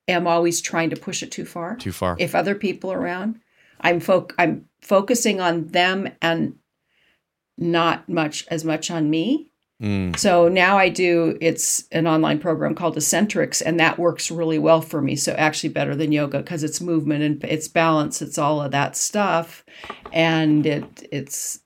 am 0.09 0.27
always 0.27 0.61
trying 0.61 0.91
to 0.91 0.97
push 0.97 1.23
it 1.23 1.31
too 1.31 1.45
far. 1.45 1.77
Too 1.77 1.93
far. 1.93 2.17
if 2.19 2.35
other 2.35 2.55
people 2.55 2.91
are 2.93 2.99
around 3.01 3.41
i'm 3.81 4.01
foc- 4.01 4.33
i'm 4.39 4.67
focusing 4.83 5.41
on 5.41 5.67
them 5.69 6.09
and 6.23 6.55
not 7.59 8.09
much 8.09 8.47
as 8.49 8.65
much 8.65 8.91
on 8.91 9.11
me 9.11 9.51
Mm, 9.83 10.17
so 10.17 10.49
now 10.49 10.79
i 10.79 10.89
do 10.89 11.37
it's 11.41 11.85
an 11.91 12.07
online 12.07 12.39
program 12.39 12.77
called 12.77 12.97
Essentrics 12.97 13.61
and 13.61 13.81
that 13.81 13.99
works 13.99 14.31
really 14.31 14.59
well 14.59 14.81
for 14.81 15.03
me 15.03 15.17
so 15.17 15.33
actually 15.33 15.71
better 15.71 15.97
than 15.97 16.13
yoga 16.13 16.39
because 16.39 16.63
it's 16.63 16.81
movement 16.81 17.25
and 17.25 17.43
it's 17.45 17.67
balance 17.67 18.23
it's 18.23 18.39
all 18.39 18.63
of 18.63 18.71
that 18.71 18.97
stuff 18.97 19.65
and 20.13 20.65
it 20.65 21.09
it's 21.11 21.59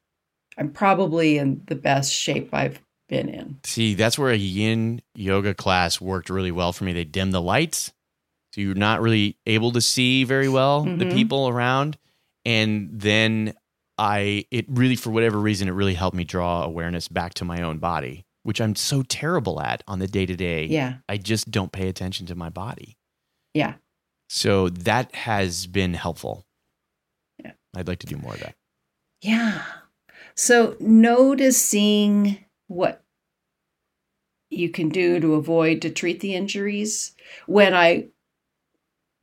i'm 0.57 0.71
probably 0.71 1.37
in 1.37 1.61
the 1.67 1.75
best 1.75 2.11
shape 2.11 2.49
i've 2.55 2.81
been 3.09 3.29
in 3.29 3.59
See, 3.65 3.95
that's 3.95 4.19
where 4.19 4.31
a 4.31 4.37
yin 4.37 5.01
yoga 5.15 5.55
class 5.55 6.01
worked 6.01 6.31
really 6.31 6.53
well 6.53 6.73
for 6.73 6.85
me. 6.85 6.93
They 6.93 7.05
dim 7.05 7.31
the 7.31 7.41
lights, 7.43 7.93
so 8.55 8.61
you're 8.61 8.75
not 8.75 9.01
really 9.01 9.37
able 9.47 9.73
to 9.73 9.81
see 9.81 10.25
very 10.25 10.49
well 10.49 10.83
the 10.85 11.05
Mhm. 11.07 11.13
people 11.13 11.49
around. 11.49 11.97
And 12.45 12.91
then 12.93 13.55
I, 13.99 14.45
it 14.51 14.67
really, 14.69 14.95
for 14.97 15.11
whatever 15.11 15.39
reason, 15.39 15.69
it 15.69 15.73
really 15.73 15.95
helped 15.95 16.17
me 16.17 16.25
draw 16.25 16.63
awareness 16.63 17.09
back 17.09 17.35
to 17.35 17.45
my 17.45 17.63
own 17.63 17.79
body, 17.79 18.25
which 18.45 18.61
I'm 18.61 18.77
so 18.77 19.03
terrible 19.03 19.61
at 19.61 19.83
on 19.89 19.99
the 19.99 20.07
day 20.07 20.25
to 20.27 20.37
day. 20.37 20.67
yeah 20.67 20.99
I 21.09 21.17
just 21.17 21.51
don't 21.51 21.73
pay 21.73 21.89
attention 21.89 22.27
to 22.27 22.35
my 22.35 22.49
body. 22.51 22.97
yeah 23.55 23.75
So 24.31 24.69
that 24.69 25.15
has 25.15 25.67
been 25.67 25.95
helpful. 25.95 26.45
Yeah. 27.43 27.53
I'd 27.75 27.89
like 27.89 27.99
to 28.01 28.07
do 28.07 28.17
more 28.19 28.35
of 28.35 28.41
that. 28.41 28.55
Yeah. 29.23 29.63
So 30.37 30.77
noticing 30.79 32.39
what 32.69 33.05
you 34.51 34.71
can 34.71 34.89
do 34.89 35.21
to 35.21 35.35
avoid 35.35 35.83
to 35.83 35.91
treat 35.91 36.21
the 36.21 36.35
injuries. 36.35 37.15
When 37.47 37.75
I 37.75 38.09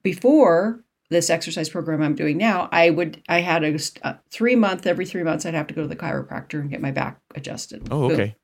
before 0.03 0.83
this 1.09 1.29
exercise 1.29 1.69
program 1.69 2.01
I'm 2.01 2.15
doing 2.15 2.37
now, 2.37 2.69
I 2.71 2.89
would 2.89 3.23
I 3.29 3.41
had 3.41 3.63
a, 3.63 3.75
a 3.75 4.07
uh, 4.07 4.17
three 4.29 4.55
month 4.55 4.85
every 4.85 5.05
three 5.05 5.23
months 5.23 5.45
I'd 5.45 5.53
have 5.53 5.67
to 5.67 5.73
go 5.73 5.83
to 5.83 5.87
the 5.87 5.95
chiropractor 5.95 6.59
and 6.59 6.69
get 6.69 6.81
my 6.81 6.91
back 6.91 7.21
adjusted. 7.33 7.87
Oh, 7.89 8.09
Boom. 8.09 8.11
okay. 8.11 8.35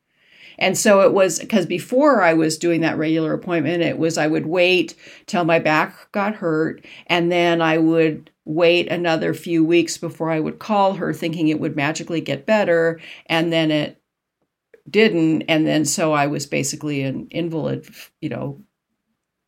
And 0.57 0.77
so 0.77 1.01
it 1.01 1.13
was 1.13 1.39
because 1.39 1.65
before 1.65 2.21
I 2.21 2.33
was 2.33 2.57
doing 2.57 2.81
that 2.81 2.97
regular 2.97 3.33
appointment, 3.33 3.81
it 3.83 3.97
was 3.97 4.17
I 4.17 4.27
would 4.27 4.45
wait 4.45 4.95
till 5.25 5.43
my 5.43 5.59
back 5.59 6.11
got 6.11 6.35
hurt, 6.35 6.85
and 7.07 7.31
then 7.31 7.61
I 7.61 7.77
would 7.77 8.29
wait 8.45 8.91
another 8.91 9.33
few 9.33 9.63
weeks 9.63 9.97
before 9.97 10.29
I 10.29 10.39
would 10.39 10.59
call 10.59 10.95
her, 10.95 11.13
thinking 11.13 11.47
it 11.47 11.59
would 11.59 11.75
magically 11.75 12.21
get 12.21 12.45
better, 12.45 12.99
and 13.27 13.51
then 13.51 13.71
it 13.71 14.00
didn't. 14.91 15.43
And 15.43 15.65
then 15.65 15.85
so 15.85 16.13
I 16.13 16.27
was 16.27 16.45
basically 16.45 17.01
an 17.03 17.27
invalid, 17.31 17.87
you 18.21 18.29
know, 18.29 18.61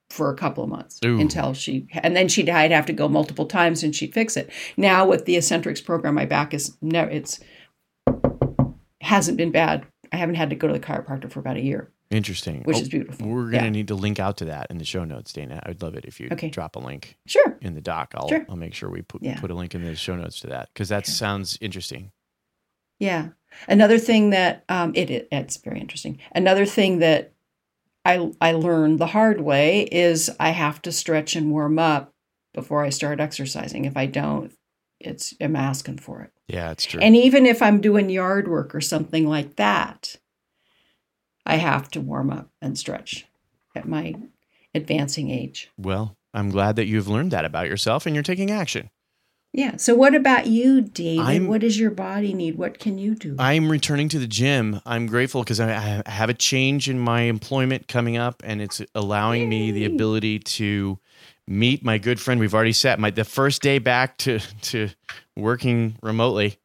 for 0.10 0.30
a 0.30 0.36
couple 0.36 0.64
of 0.64 0.70
months 0.70 1.00
Ooh. 1.04 1.20
until 1.20 1.54
she 1.56 1.88
and 1.94 2.16
then 2.16 2.28
she'd 2.28 2.48
I'd 2.50 2.72
have 2.72 2.86
to 2.86 2.94
go 2.94 3.08
multiple 3.10 3.46
times 3.48 3.82
and 3.84 3.96
she'd 3.96 4.14
fix 4.14 4.38
it. 4.38 4.50
Now 4.78 5.08
with 5.08 5.26
the 5.26 5.36
Essentrics 5.38 5.84
program, 5.84 6.14
my 6.14 6.26
back 6.26 6.54
is 6.54 6.78
never 6.82 7.10
it's 7.10 7.40
hasn't 9.02 9.38
been 9.38 9.52
bad. 9.52 9.86
I 10.12 10.18
haven't 10.18 10.36
had 10.36 10.50
to 10.52 10.56
go 10.56 10.68
to 10.68 10.74
the 10.74 10.80
chiropractor 10.80 11.32
for 11.32 11.40
about 11.40 11.58
a 11.58 11.62
year, 11.62 11.92
Interesting. 12.12 12.62
which 12.64 12.78
Oh, 12.78 12.82
is 12.82 12.90
beautiful. 12.90 13.28
We're 13.28 13.50
gonna 13.50 13.64
Yeah. 13.64 13.70
need 13.70 13.88
to 13.88 13.96
link 13.96 14.20
out 14.20 14.38
to 14.38 14.46
that 14.46 14.68
in 14.70 14.78
the 14.78 14.86
show 14.86 15.04
notes, 15.04 15.34
Dana. 15.34 15.60
I'd 15.66 15.82
love 15.82 15.96
it 15.96 16.06
if 16.06 16.20
you 16.20 16.30
Okay. 16.32 16.50
drop 16.50 16.76
a 16.76 16.80
link 16.80 17.18
Sure. 17.26 17.58
in 17.62 17.74
the 17.74 17.82
doc. 17.82 18.14
I'll 18.16 18.30
Sure. 18.30 18.46
I'll 18.48 18.56
make 18.56 18.76
sure 18.76 18.90
we 18.92 19.02
put 19.02 19.24
Yeah. 19.24 19.40
put 19.40 19.50
a 19.52 19.56
link 19.56 19.74
in 19.74 19.84
the 19.84 19.96
show 19.96 20.16
notes 20.16 20.40
to 20.42 20.48
that 20.48 20.70
because 20.74 20.90
that 20.90 21.08
sounds 21.08 21.58
interesting. 21.60 22.12
Yeah. 23.00 23.30
Another 23.68 23.98
thing 23.98 24.32
that 24.32 24.64
um, 24.70 24.94
it, 24.96 25.10
it 25.10 25.28
it's 25.32 25.58
very 25.58 25.80
interesting. 25.80 26.20
Another 26.34 26.66
thing 26.66 27.00
that 27.00 27.34
I 28.06 28.32
I 28.42 28.54
learned 28.54 29.00
the 29.00 29.08
hard 29.08 29.42
way 29.42 29.82
is 29.84 30.30
I 30.40 30.50
have 30.50 30.82
to 30.84 30.92
stretch 30.92 31.36
and 31.36 31.52
warm 31.52 31.80
up 31.80 32.14
before 32.54 32.84
I 32.84 32.90
start 32.90 33.20
exercising. 33.20 33.86
If 33.86 33.98
I 33.98 34.06
don't, 34.06 34.52
it's 35.00 35.34
I'm 35.40 35.56
asking 35.56 36.00
for 36.00 36.22
it. 36.22 36.32
Yeah, 36.48 36.72
it's 36.72 36.86
true. 36.86 37.00
And 37.02 37.16
even 37.16 37.46
if 37.46 37.62
I'm 37.62 37.82
doing 37.82 38.10
yard 38.10 38.48
work 38.48 38.76
or 38.76 38.82
something 38.82 39.28
like 39.28 39.56
that, 39.56 40.18
I 41.46 41.56
have 41.56 41.90
to 41.92 42.02
warm 42.02 42.30
up 42.30 42.50
and 42.62 42.78
stretch 42.78 43.26
at 43.76 43.88
my 43.88 44.16
advancing 44.74 45.30
age. 45.30 45.70
well, 45.78 46.18
I'm 46.34 46.50
glad 46.50 46.78
that 46.78 46.88
you've 46.88 47.08
learned 47.08 47.32
that 47.32 47.46
about 47.46 47.68
yourself 47.68 48.06
and 48.08 48.16
you're 48.16 48.24
taking 48.24 48.50
action. 48.50 48.90
Yeah. 49.54 49.78
So 49.78 49.94
what 49.94 50.16
about 50.16 50.48
you, 50.48 50.82
David? 50.82 51.26
I'm- 51.26 51.48
what 51.48 51.62
does 51.62 51.80
your 51.80 51.92
body 51.92 52.34
need? 52.34 52.58
What 52.58 52.80
can 52.80 52.98
you 52.98 53.14
do? 53.14 53.36
I'm 53.38 53.70
returning 53.70 54.10
to 54.10 54.18
the 54.20 54.26
gym. 54.28 54.82
I'm 54.84 55.06
grateful 55.06 55.44
because 55.44 55.60
I, 55.60 56.02
I 56.06 56.10
have 56.10 56.30
a 56.30 56.34
change 56.34 56.90
in 56.90 56.98
my 56.98 57.22
employment 57.22 57.88
coming 57.88 58.18
up, 58.18 58.42
and 58.44 58.62
it's 58.64 58.82
allowing 58.96 59.48
me 59.48 59.70
the 59.72 59.86
ability 59.86 60.40
to 60.40 60.98
meet 61.48 61.84
my 61.86 62.00
good 62.00 62.20
friend. 62.20 62.40
We've 62.40 62.54
already 62.56 62.74
set 62.74 63.00
my 63.00 63.12
the 63.12 63.24
first 63.26 63.62
day 63.62 63.78
back 63.78 64.18
to 64.20 64.40
to 64.40 64.90
working 65.38 65.98
remotely 66.02 66.58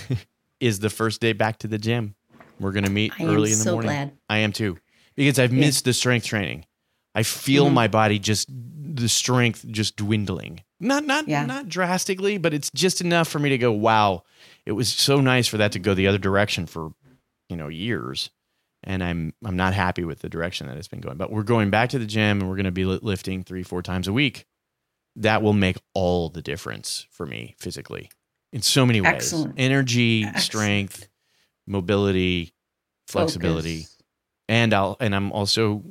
is 0.60 0.80
the 0.80 0.90
first 0.90 1.22
day 1.22 1.32
back 1.32 1.58
to 1.60 1.68
the 1.68 1.78
gym. 1.78 2.16
We're 2.60 2.72
gonna 2.72 2.90
meet 2.90 3.14
I 3.18 3.24
early 3.24 3.52
in 3.52 3.58
the 3.58 3.64
so 3.64 3.72
morning. 3.72 3.88
glad. 3.90 4.12
I 4.28 4.38
am 4.38 4.52
too, 4.52 4.76
because 5.14 5.38
I've 5.38 5.54
Yeah. 5.54 5.60
missed 5.60 5.86
the 5.86 5.94
strength 5.94 6.26
training. 6.26 6.65
I 7.16 7.22
feel 7.24 7.66
Mhm. 7.68 7.72
my 7.72 7.88
body 7.88 8.18
just 8.18 8.48
the 8.50 9.08
strength 9.08 9.64
just 9.70 9.96
dwindling. 9.96 10.60
Not 10.78 11.04
not 11.04 11.26
Yeah. 11.28 11.44
not 11.46 11.68
drastically, 11.68 12.38
but 12.38 12.52
it's 12.54 12.70
just 12.74 13.00
enough 13.00 13.26
for 13.28 13.38
me 13.38 13.48
to 13.50 13.58
go, 13.58 13.72
wow. 13.72 14.22
It 14.66 14.72
was 14.72 14.88
so 14.92 15.20
nice 15.20 15.48
for 15.48 15.56
that 15.58 15.72
to 15.72 15.78
go 15.78 15.94
the 15.94 16.06
other 16.06 16.18
direction 16.18 16.66
for, 16.66 16.92
you 17.48 17.56
know, 17.56 17.68
years. 17.68 18.30
And 18.84 19.02
I'm 19.02 19.32
I'm 19.44 19.56
not 19.56 19.72
happy 19.74 20.04
with 20.04 20.20
the 20.20 20.28
direction 20.28 20.66
that 20.66 20.76
it's 20.76 20.88
been 20.88 21.00
going. 21.00 21.16
But 21.16 21.32
we're 21.32 21.42
going 21.42 21.70
back 21.70 21.88
to 21.90 21.98
the 21.98 22.06
gym 22.06 22.40
and 22.40 22.48
we're 22.48 22.56
going 22.56 22.64
to 22.66 22.70
be 22.70 22.84
lifting 22.84 23.42
3 23.44 23.62
4 23.62 23.82
times 23.82 24.06
a 24.08 24.12
week. 24.12 24.46
That 25.16 25.42
will 25.42 25.54
make 25.54 25.78
all 25.94 26.28
the 26.28 26.42
difference 26.42 27.06
for 27.10 27.24
me 27.26 27.54
physically 27.58 28.10
in 28.52 28.60
so 28.62 28.84
many 28.84 29.00
ways. 29.00 29.14
Excellent. 29.14 29.54
Energy, 29.58 30.24
Excellent. 30.24 30.44
strength, 30.44 31.08
mobility, 31.66 32.52
flexibility 33.08 33.80
Focus. 33.82 33.96
and 34.48 34.74
I'll 34.74 34.96
and 35.00 35.14
I'm 35.14 35.32
also 35.32 35.82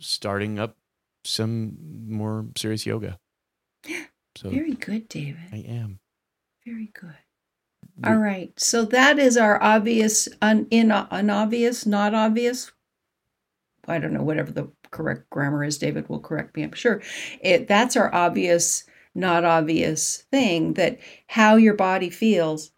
starting 0.00 0.58
up 0.58 0.76
some 1.24 1.76
more 2.08 2.46
serious 2.56 2.86
yoga. 2.86 3.18
So 4.36 4.50
Very 4.50 4.74
good, 4.74 5.08
David. 5.08 5.48
I 5.52 5.64
am. 5.66 5.98
Very 6.64 6.92
good. 6.94 7.16
All 8.04 8.18
right. 8.18 8.52
So 8.56 8.84
that 8.84 9.18
is 9.18 9.36
our 9.36 9.60
obvious, 9.60 10.28
un, 10.40 10.68
in, 10.70 10.92
unobvious, 10.92 11.86
not 11.86 12.14
obvious. 12.14 12.70
I 13.88 13.98
don't 13.98 14.12
know, 14.12 14.22
whatever 14.22 14.52
the 14.52 14.70
correct 14.92 15.28
grammar 15.30 15.64
is. 15.64 15.78
David 15.78 16.08
will 16.08 16.20
correct 16.20 16.56
me, 16.56 16.62
I'm 16.62 16.72
sure. 16.72 17.02
It, 17.40 17.66
that's 17.66 17.96
our 17.96 18.14
obvious, 18.14 18.84
not 19.14 19.44
obvious 19.44 20.18
thing 20.30 20.74
that 20.74 20.98
how 21.26 21.56
your 21.56 21.74
body 21.74 22.10
feels 22.10 22.70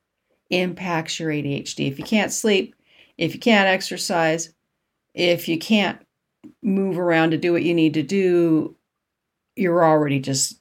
impacts 0.48 1.20
your 1.20 1.30
ADHD. 1.30 1.88
If 1.90 1.98
you 1.98 2.04
can't 2.04 2.32
sleep, 2.32 2.74
if 3.18 3.34
you 3.34 3.40
can't 3.40 3.68
exercise, 3.68 4.54
if 5.14 5.48
you 5.48 5.58
can't 5.58 6.00
move 6.62 6.98
around 6.98 7.30
to 7.30 7.36
do 7.36 7.52
what 7.52 7.62
you 7.62 7.74
need 7.74 7.94
to 7.94 8.02
do, 8.02 8.76
you're 9.56 9.84
already 9.84 10.18
just 10.20 10.60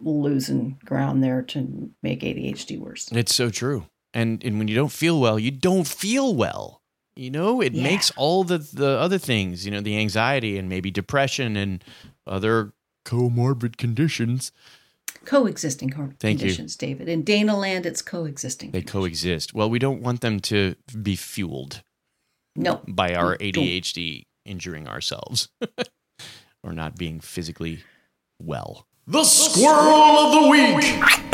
losing 0.00 0.78
ground 0.84 1.22
there 1.24 1.42
to 1.42 1.90
make 2.02 2.20
ADHD 2.20 2.78
worse. 2.78 3.10
It's 3.12 3.34
so 3.34 3.50
true. 3.50 3.86
And 4.14 4.42
and 4.44 4.58
when 4.58 4.68
you 4.68 4.74
don't 4.74 4.92
feel 4.92 5.20
well, 5.20 5.38
you 5.38 5.50
don't 5.50 5.86
feel 5.86 6.34
well. 6.34 6.82
You 7.16 7.30
know, 7.30 7.60
it 7.60 7.72
Yeah. 7.74 7.82
makes 7.82 8.10
all 8.16 8.44
the 8.44 8.58
the 8.58 8.88
other 8.98 9.18
things, 9.18 9.64
you 9.64 9.70
know, 9.70 9.80
the 9.80 9.98
anxiety 9.98 10.56
and 10.56 10.68
maybe 10.68 10.90
depression 10.90 11.56
and 11.56 11.82
other 12.26 12.72
comorbid 13.04 13.76
conditions, 13.76 14.52
coexisting 15.24 15.90
co- 15.90 16.10
Thank 16.20 16.38
you. 16.38 16.44
conditions, 16.44 16.76
David. 16.76 17.08
In 17.08 17.22
Dana 17.22 17.56
land, 17.56 17.84
it's 17.86 18.02
coexisting. 18.02 18.70
they 18.70 18.82
coexist. 18.82 19.52
Well, 19.52 19.68
we 19.68 19.78
don't 19.78 20.00
want 20.02 20.20
them 20.20 20.38
to 20.40 20.76
be 21.02 21.16
fueled 21.16 21.82
No, 22.54 22.82
by 22.86 23.14
our. 23.14 23.36
ADHD 23.38 24.26
injuring 24.48 24.88
ourselves 24.88 25.48
or 26.64 26.72
not 26.72 26.96
being 26.96 27.20
physically 27.20 27.84
well. 28.40 28.86
The 29.06 29.24
squirrel 29.24 30.18
of 30.18 30.42
the 30.42 30.48
week. 30.48 31.28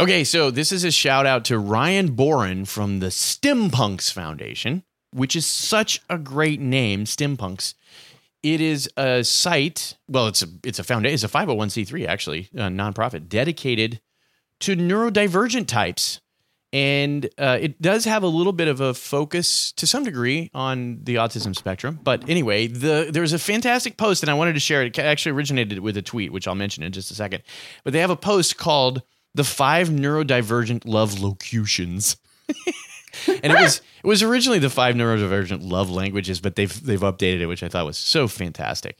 Okay, 0.00 0.24
so 0.24 0.50
this 0.50 0.72
is 0.72 0.82
a 0.82 0.90
shout 0.90 1.24
out 1.24 1.44
to 1.46 1.58
Ryan 1.58 2.14
Boren 2.14 2.64
from 2.64 2.98
the 2.98 3.06
Stimpunks 3.06 4.12
Foundation, 4.12 4.82
which 5.12 5.36
is 5.36 5.46
such 5.46 6.00
a 6.10 6.18
great 6.18 6.60
name, 6.60 7.04
Stimpunks. 7.04 7.74
It 8.42 8.60
is 8.60 8.90
a 8.96 9.22
site, 9.22 9.96
well, 10.08 10.26
it's 10.26 10.42
a 10.42 10.48
it's 10.64 10.78
a 10.78 10.84
foundation, 10.84 11.14
it's 11.14 11.24
a 11.24 11.28
501c3 11.28 12.06
actually, 12.06 12.48
a 12.54 12.68
nonprofit 12.68 13.28
dedicated 13.28 14.00
to 14.60 14.76
neurodivergent 14.76 15.68
types. 15.68 16.20
And 16.74 17.30
uh, 17.38 17.56
it 17.60 17.80
does 17.80 18.04
have 18.04 18.24
a 18.24 18.26
little 18.26 18.52
bit 18.52 18.66
of 18.66 18.80
a 18.80 18.94
focus 18.94 19.70
to 19.72 19.86
some 19.86 20.02
degree 20.02 20.50
on 20.52 21.04
the 21.04 21.14
autism 21.14 21.54
spectrum. 21.54 22.00
But 22.02 22.28
anyway, 22.28 22.66
the 22.66 23.10
there's 23.12 23.32
a 23.32 23.38
fantastic 23.38 23.96
post, 23.96 24.24
and 24.24 24.30
I 24.30 24.34
wanted 24.34 24.54
to 24.54 24.60
share 24.60 24.82
it. 24.82 24.98
It 24.98 25.02
actually 25.02 25.32
originated 25.36 25.78
with 25.78 25.96
a 25.96 26.02
tweet, 26.02 26.32
which 26.32 26.48
I'll 26.48 26.56
mention 26.56 26.82
in 26.82 26.90
just 26.90 27.12
a 27.12 27.14
second. 27.14 27.44
But 27.84 27.92
they 27.92 28.00
have 28.00 28.10
a 28.10 28.16
post 28.16 28.56
called 28.56 29.02
"The 29.36 29.44
Five 29.44 29.88
Neurodivergent 29.88 30.82
Love 30.84 31.20
Locutions." 31.20 32.16
and 33.28 33.52
it 33.52 33.60
was 33.60 33.80
it 34.02 34.06
was 34.08 34.24
originally 34.24 34.58
the 34.58 34.68
five 34.68 34.96
neurodivergent 34.96 35.60
love 35.62 35.90
languages, 35.90 36.40
but 36.40 36.56
they've 36.56 36.84
they've 36.84 36.98
updated 36.98 37.40
it, 37.40 37.46
which 37.46 37.62
I 37.62 37.68
thought 37.68 37.86
was 37.86 37.98
so 37.98 38.26
fantastic. 38.26 38.98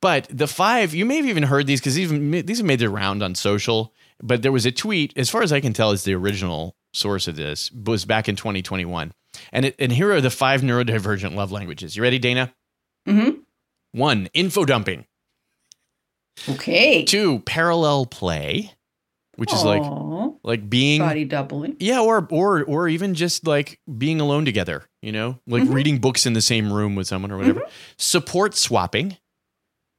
But 0.00 0.28
the 0.30 0.48
five, 0.48 0.94
you 0.94 1.04
may 1.04 1.16
have 1.16 1.26
even 1.26 1.42
heard 1.42 1.66
these 1.66 1.80
because 1.80 1.94
these 1.94 2.10
these 2.10 2.56
have 2.56 2.66
made 2.66 2.78
their 2.78 2.88
round 2.88 3.22
on 3.22 3.34
social. 3.34 3.92
But 4.22 4.40
there 4.40 4.52
was 4.52 4.64
a 4.64 4.72
tweet, 4.72 5.12
as 5.14 5.28
far 5.28 5.42
as 5.42 5.52
I 5.52 5.60
can 5.60 5.74
tell, 5.74 5.90
is 5.90 6.04
the 6.04 6.14
original 6.14 6.74
source 6.92 7.26
of 7.28 7.36
this 7.36 7.70
was 7.72 8.04
back 8.04 8.28
in 8.28 8.36
2021, 8.36 9.12
and 9.52 9.64
it, 9.66 9.74
and 9.78 9.92
here 9.92 10.12
are 10.12 10.20
the 10.20 10.30
five 10.30 10.60
neurodivergent 10.62 11.34
love 11.34 11.52
languages. 11.52 11.96
You 11.96 12.02
ready, 12.02 12.18
Dana? 12.18 12.52
Mhm. 13.08 13.40
One, 13.92 14.28
info 14.34 14.64
dumping. 14.64 15.06
okay. 16.48 17.04
Two, 17.04 17.40
parallel 17.40 18.06
play, 18.06 18.72
which 19.36 19.52
is 19.52 19.64
like 19.64 19.82
like 20.42 20.68
being 20.68 21.00
body 21.00 21.24
doubling. 21.24 21.76
Yeah, 21.78 22.00
or 22.00 22.26
or 22.30 22.64
or 22.64 22.88
even 22.88 23.14
just 23.14 23.46
like 23.46 23.78
being 23.98 24.20
alone 24.20 24.44
together, 24.44 24.84
you 25.02 25.12
know, 25.12 25.38
like 25.46 25.64
Mhm. 25.64 25.74
reading 25.74 25.98
books 25.98 26.26
in 26.26 26.32
the 26.32 26.40
same 26.42 26.72
room 26.72 26.94
with 26.94 27.06
someone 27.06 27.30
or 27.30 27.38
whatever. 27.38 27.62
Support 27.98 28.54
swapping, 28.56 29.16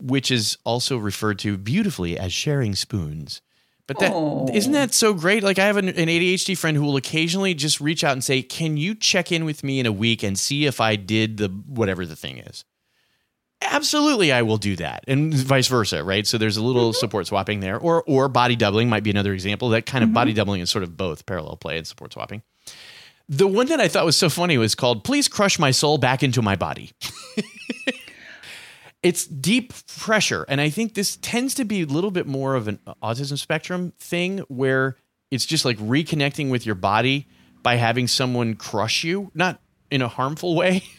which 0.02 0.32
is 0.32 0.58
also 0.64 0.98
referred 0.98 1.40
to 1.40 1.58
beautifully 1.58 2.18
as 2.18 2.34
sharing 2.34 2.76
spoons. 2.76 3.42
But 3.88 4.00
that 4.00 4.12
not 4.12 4.48
that 4.72 4.94
so 4.94 5.14
great? 5.14 5.44
Like 5.44 5.60
I 5.60 5.66
have 5.66 5.76
an, 5.78 5.90
an 5.90 5.96
ADHD 6.08 6.58
friend 6.58 6.78
who 6.78 6.84
will 6.84 6.96
occasionally 6.96 7.54
just 7.54 7.82
reach 7.82 8.04
out 8.04 8.14
and 8.14 8.24
say, 8.24 8.42
"Can 8.42 8.78
you 8.78 8.96
check 8.96 9.32
in 9.32 9.44
with 9.44 9.64
me 9.64 9.80
in 9.80 9.86
a 9.86 9.92
week 9.92 10.24
and 10.24 10.40
see 10.40 10.66
if 10.66 10.80
I 10.80 10.96
did 10.96 11.38
the 11.38 11.48
whatever 11.50 12.06
the 12.06 12.16
thing 12.16 12.38
is?" 12.38 12.64
Absolutely, 13.62 14.32
I 14.32 14.42
will 14.42 14.58
do 14.58 14.76
that, 14.78 15.04
and 15.08 15.34
vice 15.34 15.68
versa, 15.68 16.04
right? 16.04 16.28
So 16.28 16.38
there's 16.38 16.58
a 16.58 16.64
little 16.64 16.92
support 16.94 17.28
swapping 17.28 17.60
there, 17.60 17.78
or 17.78 18.04
or 18.08 18.28
body 18.30 18.56
doubling 18.56 18.90
might 18.90 19.04
be 19.04 19.10
another 19.10 19.34
example. 19.34 19.70
That 19.70 19.86
kind 19.86 20.04
of 20.04 20.10
Mhm. 20.10 20.14
body 20.14 20.34
doubling 20.34 20.62
is 20.62 20.70
sort 20.70 20.84
of 20.84 20.96
both 20.98 21.26
parallel 21.26 21.58
play 21.58 21.78
and 21.78 21.86
support 21.88 22.14
swapping. 22.14 22.42
The 23.30 23.48
one 23.48 23.68
that 23.68 23.80
I 23.80 23.88
thought 23.88 24.06
was 24.06 24.18
so 24.18 24.30
funny 24.30 24.58
was 24.58 24.76
called 24.76 25.04
"Please 25.04 25.28
Crush 25.28 25.60
My 25.60 25.72
Soul 25.72 25.98
Back 25.98 26.24
into 26.24 26.42
My 26.42 26.56
Body." 26.56 26.92
it's 29.04 29.26
deep 29.26 29.74
pressure, 29.98 30.46
and 30.48 30.60
I 30.62 30.70
think 30.70 30.96
this 30.96 31.18
tends 31.18 31.54
to 31.56 31.66
be 31.66 31.82
a 31.82 31.86
little 31.86 32.12
bit 32.12 32.26
more 32.26 32.56
of 32.56 32.68
an 32.68 32.80
autism 33.04 33.38
spectrum 33.38 33.94
thing, 34.00 34.40
where 34.48 34.96
it's 35.30 35.46
just 35.46 35.66
like 35.66 35.78
reconnecting 35.78 36.50
with 36.50 36.66
your 36.66 36.76
body 36.76 37.28
by 37.62 37.76
having 37.76 38.08
someone 38.08 38.56
crush 38.56 39.04
you, 39.04 39.32
not 39.34 39.60
in 39.92 40.02
a 40.02 40.08
harmful 40.08 40.56
way. 40.56 40.84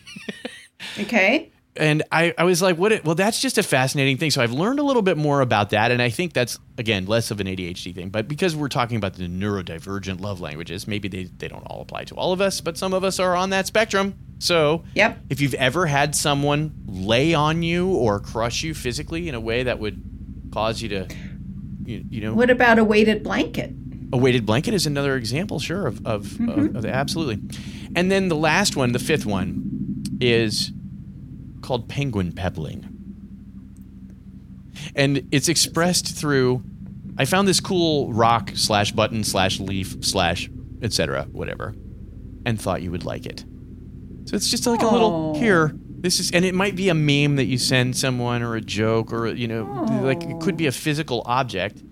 Okay. 0.99 1.51
And 1.77 2.03
I, 2.13 2.35
I 2.39 2.45
was 2.45 2.63
like, 2.63 2.77
what? 2.77 2.93
It, 2.93 3.05
well, 3.05 3.15
that's 3.15 3.41
just 3.41 3.59
a 3.59 3.63
fascinating 3.63 4.17
thing. 4.17 4.31
So 4.31 4.43
I've 4.43 4.53
learned 4.53 4.79
a 4.79 4.83
little 4.83 5.03
bit 5.03 5.17
more 5.17 5.41
about 5.41 5.71
that, 5.71 5.91
and 5.91 6.01
I 6.01 6.11
think 6.11 6.33
that's 6.33 6.59
again 6.79 7.07
less 7.07 7.31
of 7.31 7.41
an 7.41 7.47
ADHD 7.47 7.95
thing. 7.95 8.11
But 8.11 8.29
because 8.29 8.55
we're 8.55 8.69
talking 8.69 8.97
about 8.97 9.15
the 9.15 9.27
neurodivergent 9.27 10.21
love 10.21 10.41
languages, 10.41 10.87
maybe 10.87 11.09
they 11.09 11.25
they 11.25 11.49
don't 11.49 11.65
all 11.65 11.81
apply 11.81 12.05
to 12.05 12.15
all 12.15 12.33
of 12.33 12.41
us, 12.41 12.61
but 12.61 12.79
some 12.79 12.95
of 12.95 13.03
us 13.05 13.19
are 13.19 13.35
on 13.35 13.51
that 13.51 13.67
spectrum. 13.67 14.15
So, 14.39 14.85
Yep. 14.95 15.19
if 15.31 15.41
you've 15.41 15.55
ever 15.55 15.87
had 15.87 16.15
someone 16.15 16.75
lay 16.87 17.35
on 17.35 17.63
you 17.63 17.89
or 17.89 18.21
crush 18.21 18.63
you 18.63 18.75
physically 18.75 19.29
in 19.29 19.35
a 19.35 19.41
way 19.41 19.63
that 19.63 19.79
would 19.79 20.03
cause 20.53 20.83
you 20.83 20.89
to, 20.91 21.09
you, 21.85 22.05
you 22.11 22.21
know, 22.21 22.35
What 22.35 22.51
about 22.51 22.79
a 22.79 22.85
weighted 22.85 23.23
blanket? 23.23 23.73
a 24.13 24.17
weighted 24.17 24.45
blanket 24.45 24.75
is 24.75 24.87
another 24.87 25.17
example, 25.17 25.59
sure, 25.59 25.87
of, 25.87 25.99
of, 26.07 26.27
of, 26.27 26.39
mm-hmm. 26.39 26.77
of 26.77 26.85
absolutely. 26.85 27.41
And 27.97 28.13
then 28.13 28.29
the 28.29 28.37
last 28.37 28.77
one, 28.77 28.93
the 28.93 28.99
fifth 28.99 29.25
one, 29.27 30.05
is 30.21 30.71
called 31.65 31.89
penguin 31.89 32.33
pebbling. 32.33 32.87
And 34.95 35.27
it's 35.33 35.49
expressed 35.49 36.17
through 36.17 36.63
I 37.17 37.25
found 37.25 37.47
this 37.47 37.61
cool 37.61 38.13
rock 38.13 38.53
slash 38.55 38.93
button 38.93 39.23
slash 39.25 39.61
leaf 39.61 39.97
slash 40.05 40.51
etc. 40.83 41.25
whatever, 41.31 41.75
and 42.45 42.61
thought 42.61 42.83
you 42.83 42.91
would 42.91 43.05
like 43.05 43.25
it. 43.25 43.45
So 44.25 44.37
it's 44.37 44.51
just 44.51 44.67
like 44.67 44.83
a 44.83 44.87
little 44.89 45.35
here. 45.37 45.73
This 45.77 46.21
is, 46.21 46.33
and 46.33 46.45
it 46.45 46.55
might 46.55 46.77
be 46.77 46.89
a 46.89 46.95
meme 46.95 47.37
that 47.37 47.45
you 47.45 47.57
send 47.57 47.97
someone 47.97 48.43
or 48.43 48.57
a 48.57 48.61
joke 48.61 49.13
or 49.13 49.29
you 49.29 49.49
know, 49.49 49.65
like 50.03 50.23
it 50.23 50.41
could 50.41 50.57
be 50.57 50.67
a 50.67 50.73
physical 50.73 51.23
object. 51.25 51.83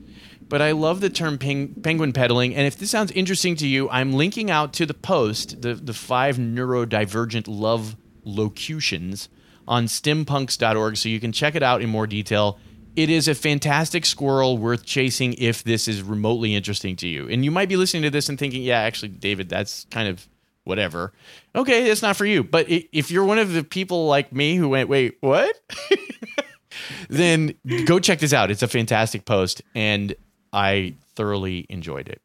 But 0.49 0.61
I 0.61 0.73
love 0.73 1.01
the 1.01 1.09
term 1.09 1.39
peng- 1.39 1.75
penguin 1.83 2.13
pebbling, 2.13 2.55
and 2.55 2.67
if 2.67 2.77
this 2.77 2.91
sounds 2.91 3.11
interesting 3.13 3.57
to 3.57 3.67
you, 3.67 3.89
I'm 3.89 4.13
linking 4.13 4.51
out 4.51 4.73
to 4.75 4.87
the 4.87 4.95
post 4.95 5.63
the 5.63 5.75
the 5.75 5.95
five 5.95 6.37
neurodivergent 6.37 7.45
love 7.47 7.97
locutions 8.25 9.29
on 9.67 9.87
stimpunks.org, 9.87 10.97
so 10.97 11.09
you 11.09 11.21
can 11.21 11.33
check 11.33 11.55
it 11.55 11.63
out 11.63 11.83
in 11.83 11.89
more 11.89 12.07
detail. 12.07 12.59
It 12.95 13.09
is 13.09 13.29
a 13.29 13.35
fantastic 13.35 14.05
squirrel 14.05 14.59
worth 14.59 14.85
chasing 14.85 15.35
if 15.35 15.65
this 15.65 15.89
is 15.89 16.03
remotely 16.03 16.55
interesting 16.55 16.97
to 16.97 17.09
you. 17.09 17.29
And 17.29 17.45
you 17.45 17.51
might 17.51 17.69
be 17.69 17.77
listening 17.77 18.03
to 18.03 18.11
this 18.11 18.29
and 18.29 18.39
thinking, 18.39 18.63
yeah, 18.63 18.81
actually, 18.81 19.09
David, 19.09 19.49
that's 19.49 19.87
kind 19.91 20.09
of 20.09 20.29
whatever. 20.65 21.13
Okay, 21.55 21.91
it's 21.91 22.03
not 22.03 22.17
for 22.17 22.27
you. 22.27 22.45
But 22.45 22.67
if 22.69 23.11
you're 23.11 23.25
one 23.25 23.39
of 23.39 23.53
the 23.53 23.65
people 23.65 24.07
like 24.07 24.33
me 24.33 24.57
who 24.57 24.69
went, 24.69 24.89
wait, 24.89 25.17
what? 25.21 25.59
then 27.09 27.55
go 27.85 27.99
check 27.99 28.19
this 28.19 28.33
out. 28.33 28.51
It's 28.51 28.63
a 28.63 28.69
fantastic 28.69 29.25
post, 29.25 29.63
and 29.75 30.15
I 30.53 30.95
thoroughly 31.15 31.67
enjoyed 31.69 32.09
it. 32.09 32.21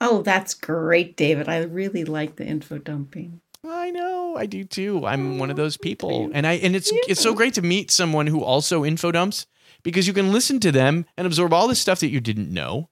Oh, 0.00 0.22
that's 0.22 0.54
great, 0.54 1.16
David. 1.16 1.48
I 1.48 1.62
really 1.62 2.04
like 2.04 2.36
the 2.36 2.44
info 2.44 2.78
dumping. 2.78 3.40
I 3.66 3.90
know, 3.90 4.36
I 4.36 4.46
do 4.46 4.64
too. 4.64 5.06
I'm 5.06 5.38
one 5.38 5.50
of 5.50 5.56
those 5.56 5.76
people, 5.76 6.30
and 6.34 6.46
I 6.46 6.54
and 6.54 6.76
it's 6.76 6.90
it's 7.08 7.20
so 7.20 7.34
great 7.34 7.54
to 7.54 7.62
meet 7.62 7.90
someone 7.90 8.26
who 8.26 8.42
also 8.42 8.84
info 8.84 9.10
dumps 9.12 9.46
because 9.82 10.06
you 10.06 10.12
can 10.12 10.32
listen 10.32 10.60
to 10.60 10.72
them 10.72 11.06
and 11.16 11.26
absorb 11.26 11.52
all 11.52 11.66
the 11.68 11.74
stuff 11.74 12.00
that 12.00 12.08
you 12.10 12.20
didn't 12.20 12.52
know, 12.52 12.88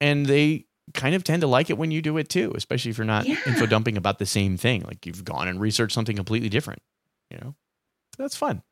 and 0.00 0.26
they 0.26 0.66
kind 0.94 1.14
of 1.14 1.22
tend 1.22 1.42
to 1.42 1.46
like 1.46 1.70
it 1.70 1.78
when 1.78 1.90
you 1.90 2.02
do 2.02 2.16
it 2.18 2.28
too, 2.28 2.52
especially 2.56 2.90
if 2.90 2.98
you're 2.98 3.04
not 3.04 3.26
Yeah. 3.26 3.36
info 3.46 3.66
dumping 3.66 3.96
about 3.96 4.18
the 4.18 4.26
same 4.26 4.56
thing. 4.56 4.82
Like 4.82 5.04
you've 5.06 5.24
gone 5.24 5.48
and 5.48 5.60
researched 5.60 5.94
something 5.94 6.16
completely 6.16 6.48
different. 6.48 6.82
You 7.30 7.38
know, 7.38 7.54
that's 8.18 8.36
fun. 8.36 8.62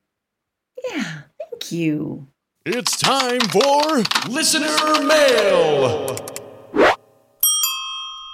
Yeah, 0.91 1.23
thank 1.39 1.71
you. 1.73 2.27
It's 2.67 2.97
time 2.99 3.41
for 3.41 4.03
listener 4.29 5.05
mail. 5.05 6.17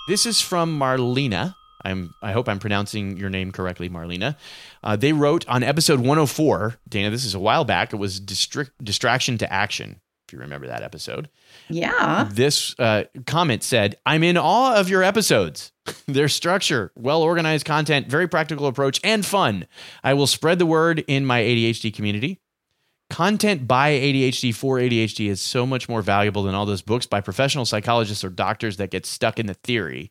This 0.09 0.26
is 0.26 0.40
from 0.40 0.78
Marlena. 0.78 1.54
I'm, 1.84 2.14
I 2.22 2.32
hope 2.32 2.48
I'm 2.48 2.58
pronouncing 2.58 3.16
your 3.16 3.30
name 3.30 3.52
correctly, 3.52 3.88
Marlena. 3.88 4.36
Uh, 4.82 4.96
they 4.96 5.12
wrote 5.12 5.46
on 5.48 5.62
episode 5.62 6.00
104, 6.00 6.76
Dana, 6.88 7.10
this 7.10 7.24
is 7.24 7.34
a 7.34 7.40
while 7.40 7.64
back. 7.64 7.92
It 7.92 7.96
was 7.96 8.20
District, 8.20 8.72
Distraction 8.82 9.38
to 9.38 9.52
Action, 9.52 10.00
if 10.26 10.32
you 10.32 10.38
remember 10.38 10.66
that 10.66 10.82
episode. 10.82 11.28
Yeah. 11.68 12.28
This 12.32 12.74
uh, 12.78 13.04
comment 13.26 13.62
said, 13.62 13.96
I'm 14.06 14.22
in 14.22 14.36
awe 14.36 14.76
of 14.76 14.88
your 14.88 15.02
episodes. 15.02 15.72
Their 16.06 16.28
structure, 16.28 16.92
well 16.96 17.22
organized 17.22 17.66
content, 17.66 18.08
very 18.08 18.28
practical 18.28 18.66
approach, 18.66 19.00
and 19.04 19.24
fun. 19.24 19.66
I 20.02 20.14
will 20.14 20.26
spread 20.26 20.58
the 20.58 20.66
word 20.66 21.04
in 21.06 21.26
my 21.26 21.42
ADHD 21.42 21.92
community. 21.92 22.40
Content 23.10 23.68
by 23.68 23.90
ADHD 23.92 24.54
for 24.54 24.78
ADHD 24.78 25.28
is 25.28 25.40
so 25.40 25.66
much 25.66 25.88
more 25.88 26.00
valuable 26.00 26.42
than 26.42 26.54
all 26.54 26.64
those 26.64 26.82
books 26.82 27.06
by 27.06 27.20
professional 27.20 27.66
psychologists 27.66 28.24
or 28.24 28.30
doctors 28.30 28.78
that 28.78 28.90
get 28.90 29.04
stuck 29.04 29.38
in 29.38 29.46
the 29.46 29.54
theory, 29.54 30.10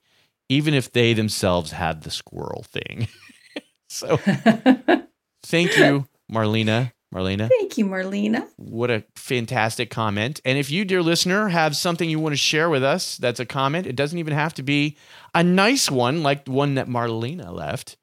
even 0.49 0.73
if 0.73 0.91
they 0.91 1.13
themselves 1.13 1.71
had 1.71 2.03
the 2.03 2.11
squirrel 2.11 2.65
thing. 2.67 3.07
so 3.89 4.17
thank 5.43 5.77
you, 5.77 6.07
Marlena. 6.31 6.91
Marlena 7.13 7.47
Thank 7.47 7.77
you, 7.77 7.85
Marlena. 7.85 8.47
what 8.55 8.89
a 8.89 9.03
fantastic 9.15 9.91
comment. 9.91 10.41
And 10.43 10.57
if 10.57 10.71
you, 10.71 10.83
dear 10.83 11.03
listener, 11.03 11.49
have 11.49 11.75
something 11.77 12.09
you 12.09 12.19
want 12.19 12.33
to 12.33 12.37
share 12.37 12.71
with 12.71 12.83
us 12.83 13.17
that's 13.17 13.39
a 13.39 13.45
comment, 13.45 13.85
it 13.85 13.95
doesn't 13.95 14.17
even 14.17 14.33
have 14.33 14.55
to 14.55 14.63
be 14.63 14.97
a 15.35 15.43
nice 15.43 15.91
one 15.91 16.23
like 16.23 16.45
the 16.45 16.51
one 16.51 16.73
that 16.73 16.87
Marlena 16.87 17.53
left. 17.53 17.97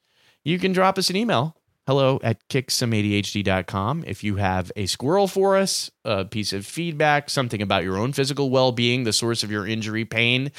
You 0.44 0.60
can 0.60 0.72
drop 0.72 0.96
us 0.96 1.10
an 1.10 1.16
email. 1.16 1.56
Hello 1.88 2.20
at 2.22 2.46
kicksomeadhd.com. 2.48 4.04
If 4.06 4.22
you 4.22 4.36
have 4.36 4.70
a 4.76 4.86
squirrel 4.86 5.26
for 5.26 5.56
us, 5.56 5.90
a 6.04 6.24
piece 6.24 6.52
of 6.52 6.64
feedback, 6.64 7.28
something 7.30 7.60
about 7.60 7.82
your 7.82 7.96
own 7.96 8.12
physical 8.12 8.48
well 8.50 8.70
being, 8.70 9.02
the 9.02 9.12
source 9.12 9.42
of 9.42 9.50
your 9.50 9.66
injury, 9.66 10.04
pain, 10.04 10.52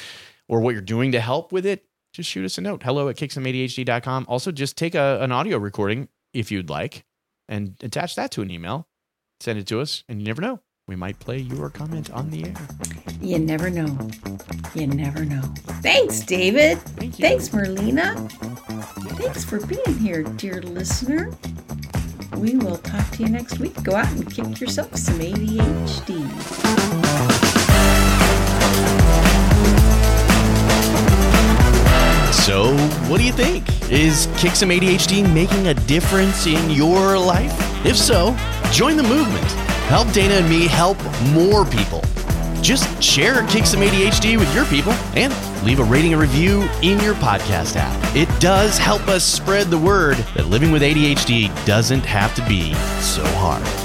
or 0.48 0.60
what 0.60 0.72
you're 0.72 0.80
doing 0.82 1.12
to 1.12 1.20
help 1.20 1.52
with 1.52 1.66
it, 1.66 1.84
just 2.12 2.28
shoot 2.28 2.44
us 2.44 2.58
a 2.58 2.60
note. 2.60 2.82
Hello 2.82 3.08
at 3.08 3.16
kicksomeadhd.com. 3.16 4.26
Also, 4.28 4.52
just 4.52 4.76
take 4.76 4.94
a, 4.94 5.18
an 5.20 5.32
audio 5.32 5.58
recording 5.58 6.08
if 6.32 6.50
you'd 6.50 6.70
like 6.70 7.04
and 7.48 7.74
attach 7.82 8.14
that 8.16 8.30
to 8.32 8.42
an 8.42 8.50
email 8.50 8.86
send 9.42 9.58
it 9.58 9.66
to 9.66 9.80
us, 9.80 10.04
and 10.08 10.20
you 10.20 10.26
never 10.26 10.40
know. 10.40 10.60
We 10.88 10.96
might 10.96 11.18
play 11.18 11.38
your 11.38 11.70
comment 11.70 12.10
on 12.10 12.30
the 12.30 12.44
air. 12.46 12.54
You 13.20 13.38
never 13.38 13.70
know. 13.70 14.10
You 14.74 14.88
never 14.88 15.24
know. 15.24 15.42
Thanks, 15.80 16.20
David. 16.20 16.78
Thank. 16.78 17.14
Thanks, 17.16 17.48
Marlena. 17.50 18.30
Thanks 19.16 19.44
for 19.44 19.64
being 19.66 19.98
here, 19.98 20.22
dear 20.22 20.60
listener. 20.62 21.30
We 22.36 22.56
will 22.56 22.78
talk 22.78 23.08
to 23.12 23.22
you 23.22 23.28
next 23.28 23.58
week. 23.58 23.80
Go 23.82 23.94
out 23.94 24.10
and 24.12 24.28
kick 24.32 24.60
yourself 24.60 24.96
some 24.96 25.18
ADHD. 25.20 26.22
So, 32.32 32.74
what 33.08 33.18
do 33.18 33.24
you 33.24 33.32
think? 33.32 33.64
Is 33.90 34.26
Kick 34.36 34.56
Some 34.56 34.70
ADHD 34.70 35.32
making 35.32 35.68
a 35.68 35.74
difference 35.74 36.46
in 36.46 36.70
your 36.70 37.18
life? 37.18 37.52
If 37.86 37.96
so, 37.96 38.36
join 38.72 38.96
the 38.96 39.02
movement. 39.02 39.44
Help 39.86 40.10
Dana 40.12 40.34
and 40.34 40.48
me 40.48 40.66
help 40.66 40.96
more 41.32 41.64
people. 41.64 42.02
Just 42.62 43.02
share 43.02 43.46
Kick 43.48 43.66
Some 43.66 43.80
ADHD 43.80 44.38
with 44.38 44.52
your 44.54 44.64
people 44.64 44.92
and 45.14 45.32
leave 45.64 45.78
a 45.78 45.84
rating 45.84 46.12
and 46.12 46.20
review 46.20 46.62
in 46.82 46.98
your 47.00 47.14
podcast 47.14 47.76
app. 47.76 48.16
It 48.16 48.28
does 48.40 48.78
help 48.78 49.06
us 49.08 49.24
spread 49.24 49.68
the 49.68 49.78
word 49.78 50.16
that 50.34 50.46
living 50.46 50.72
with 50.72 50.82
ADHD 50.82 51.48
doesn't 51.64 52.04
have 52.04 52.34
to 52.34 52.48
be 52.48 52.74
so 53.00 53.24
hard. 53.36 53.81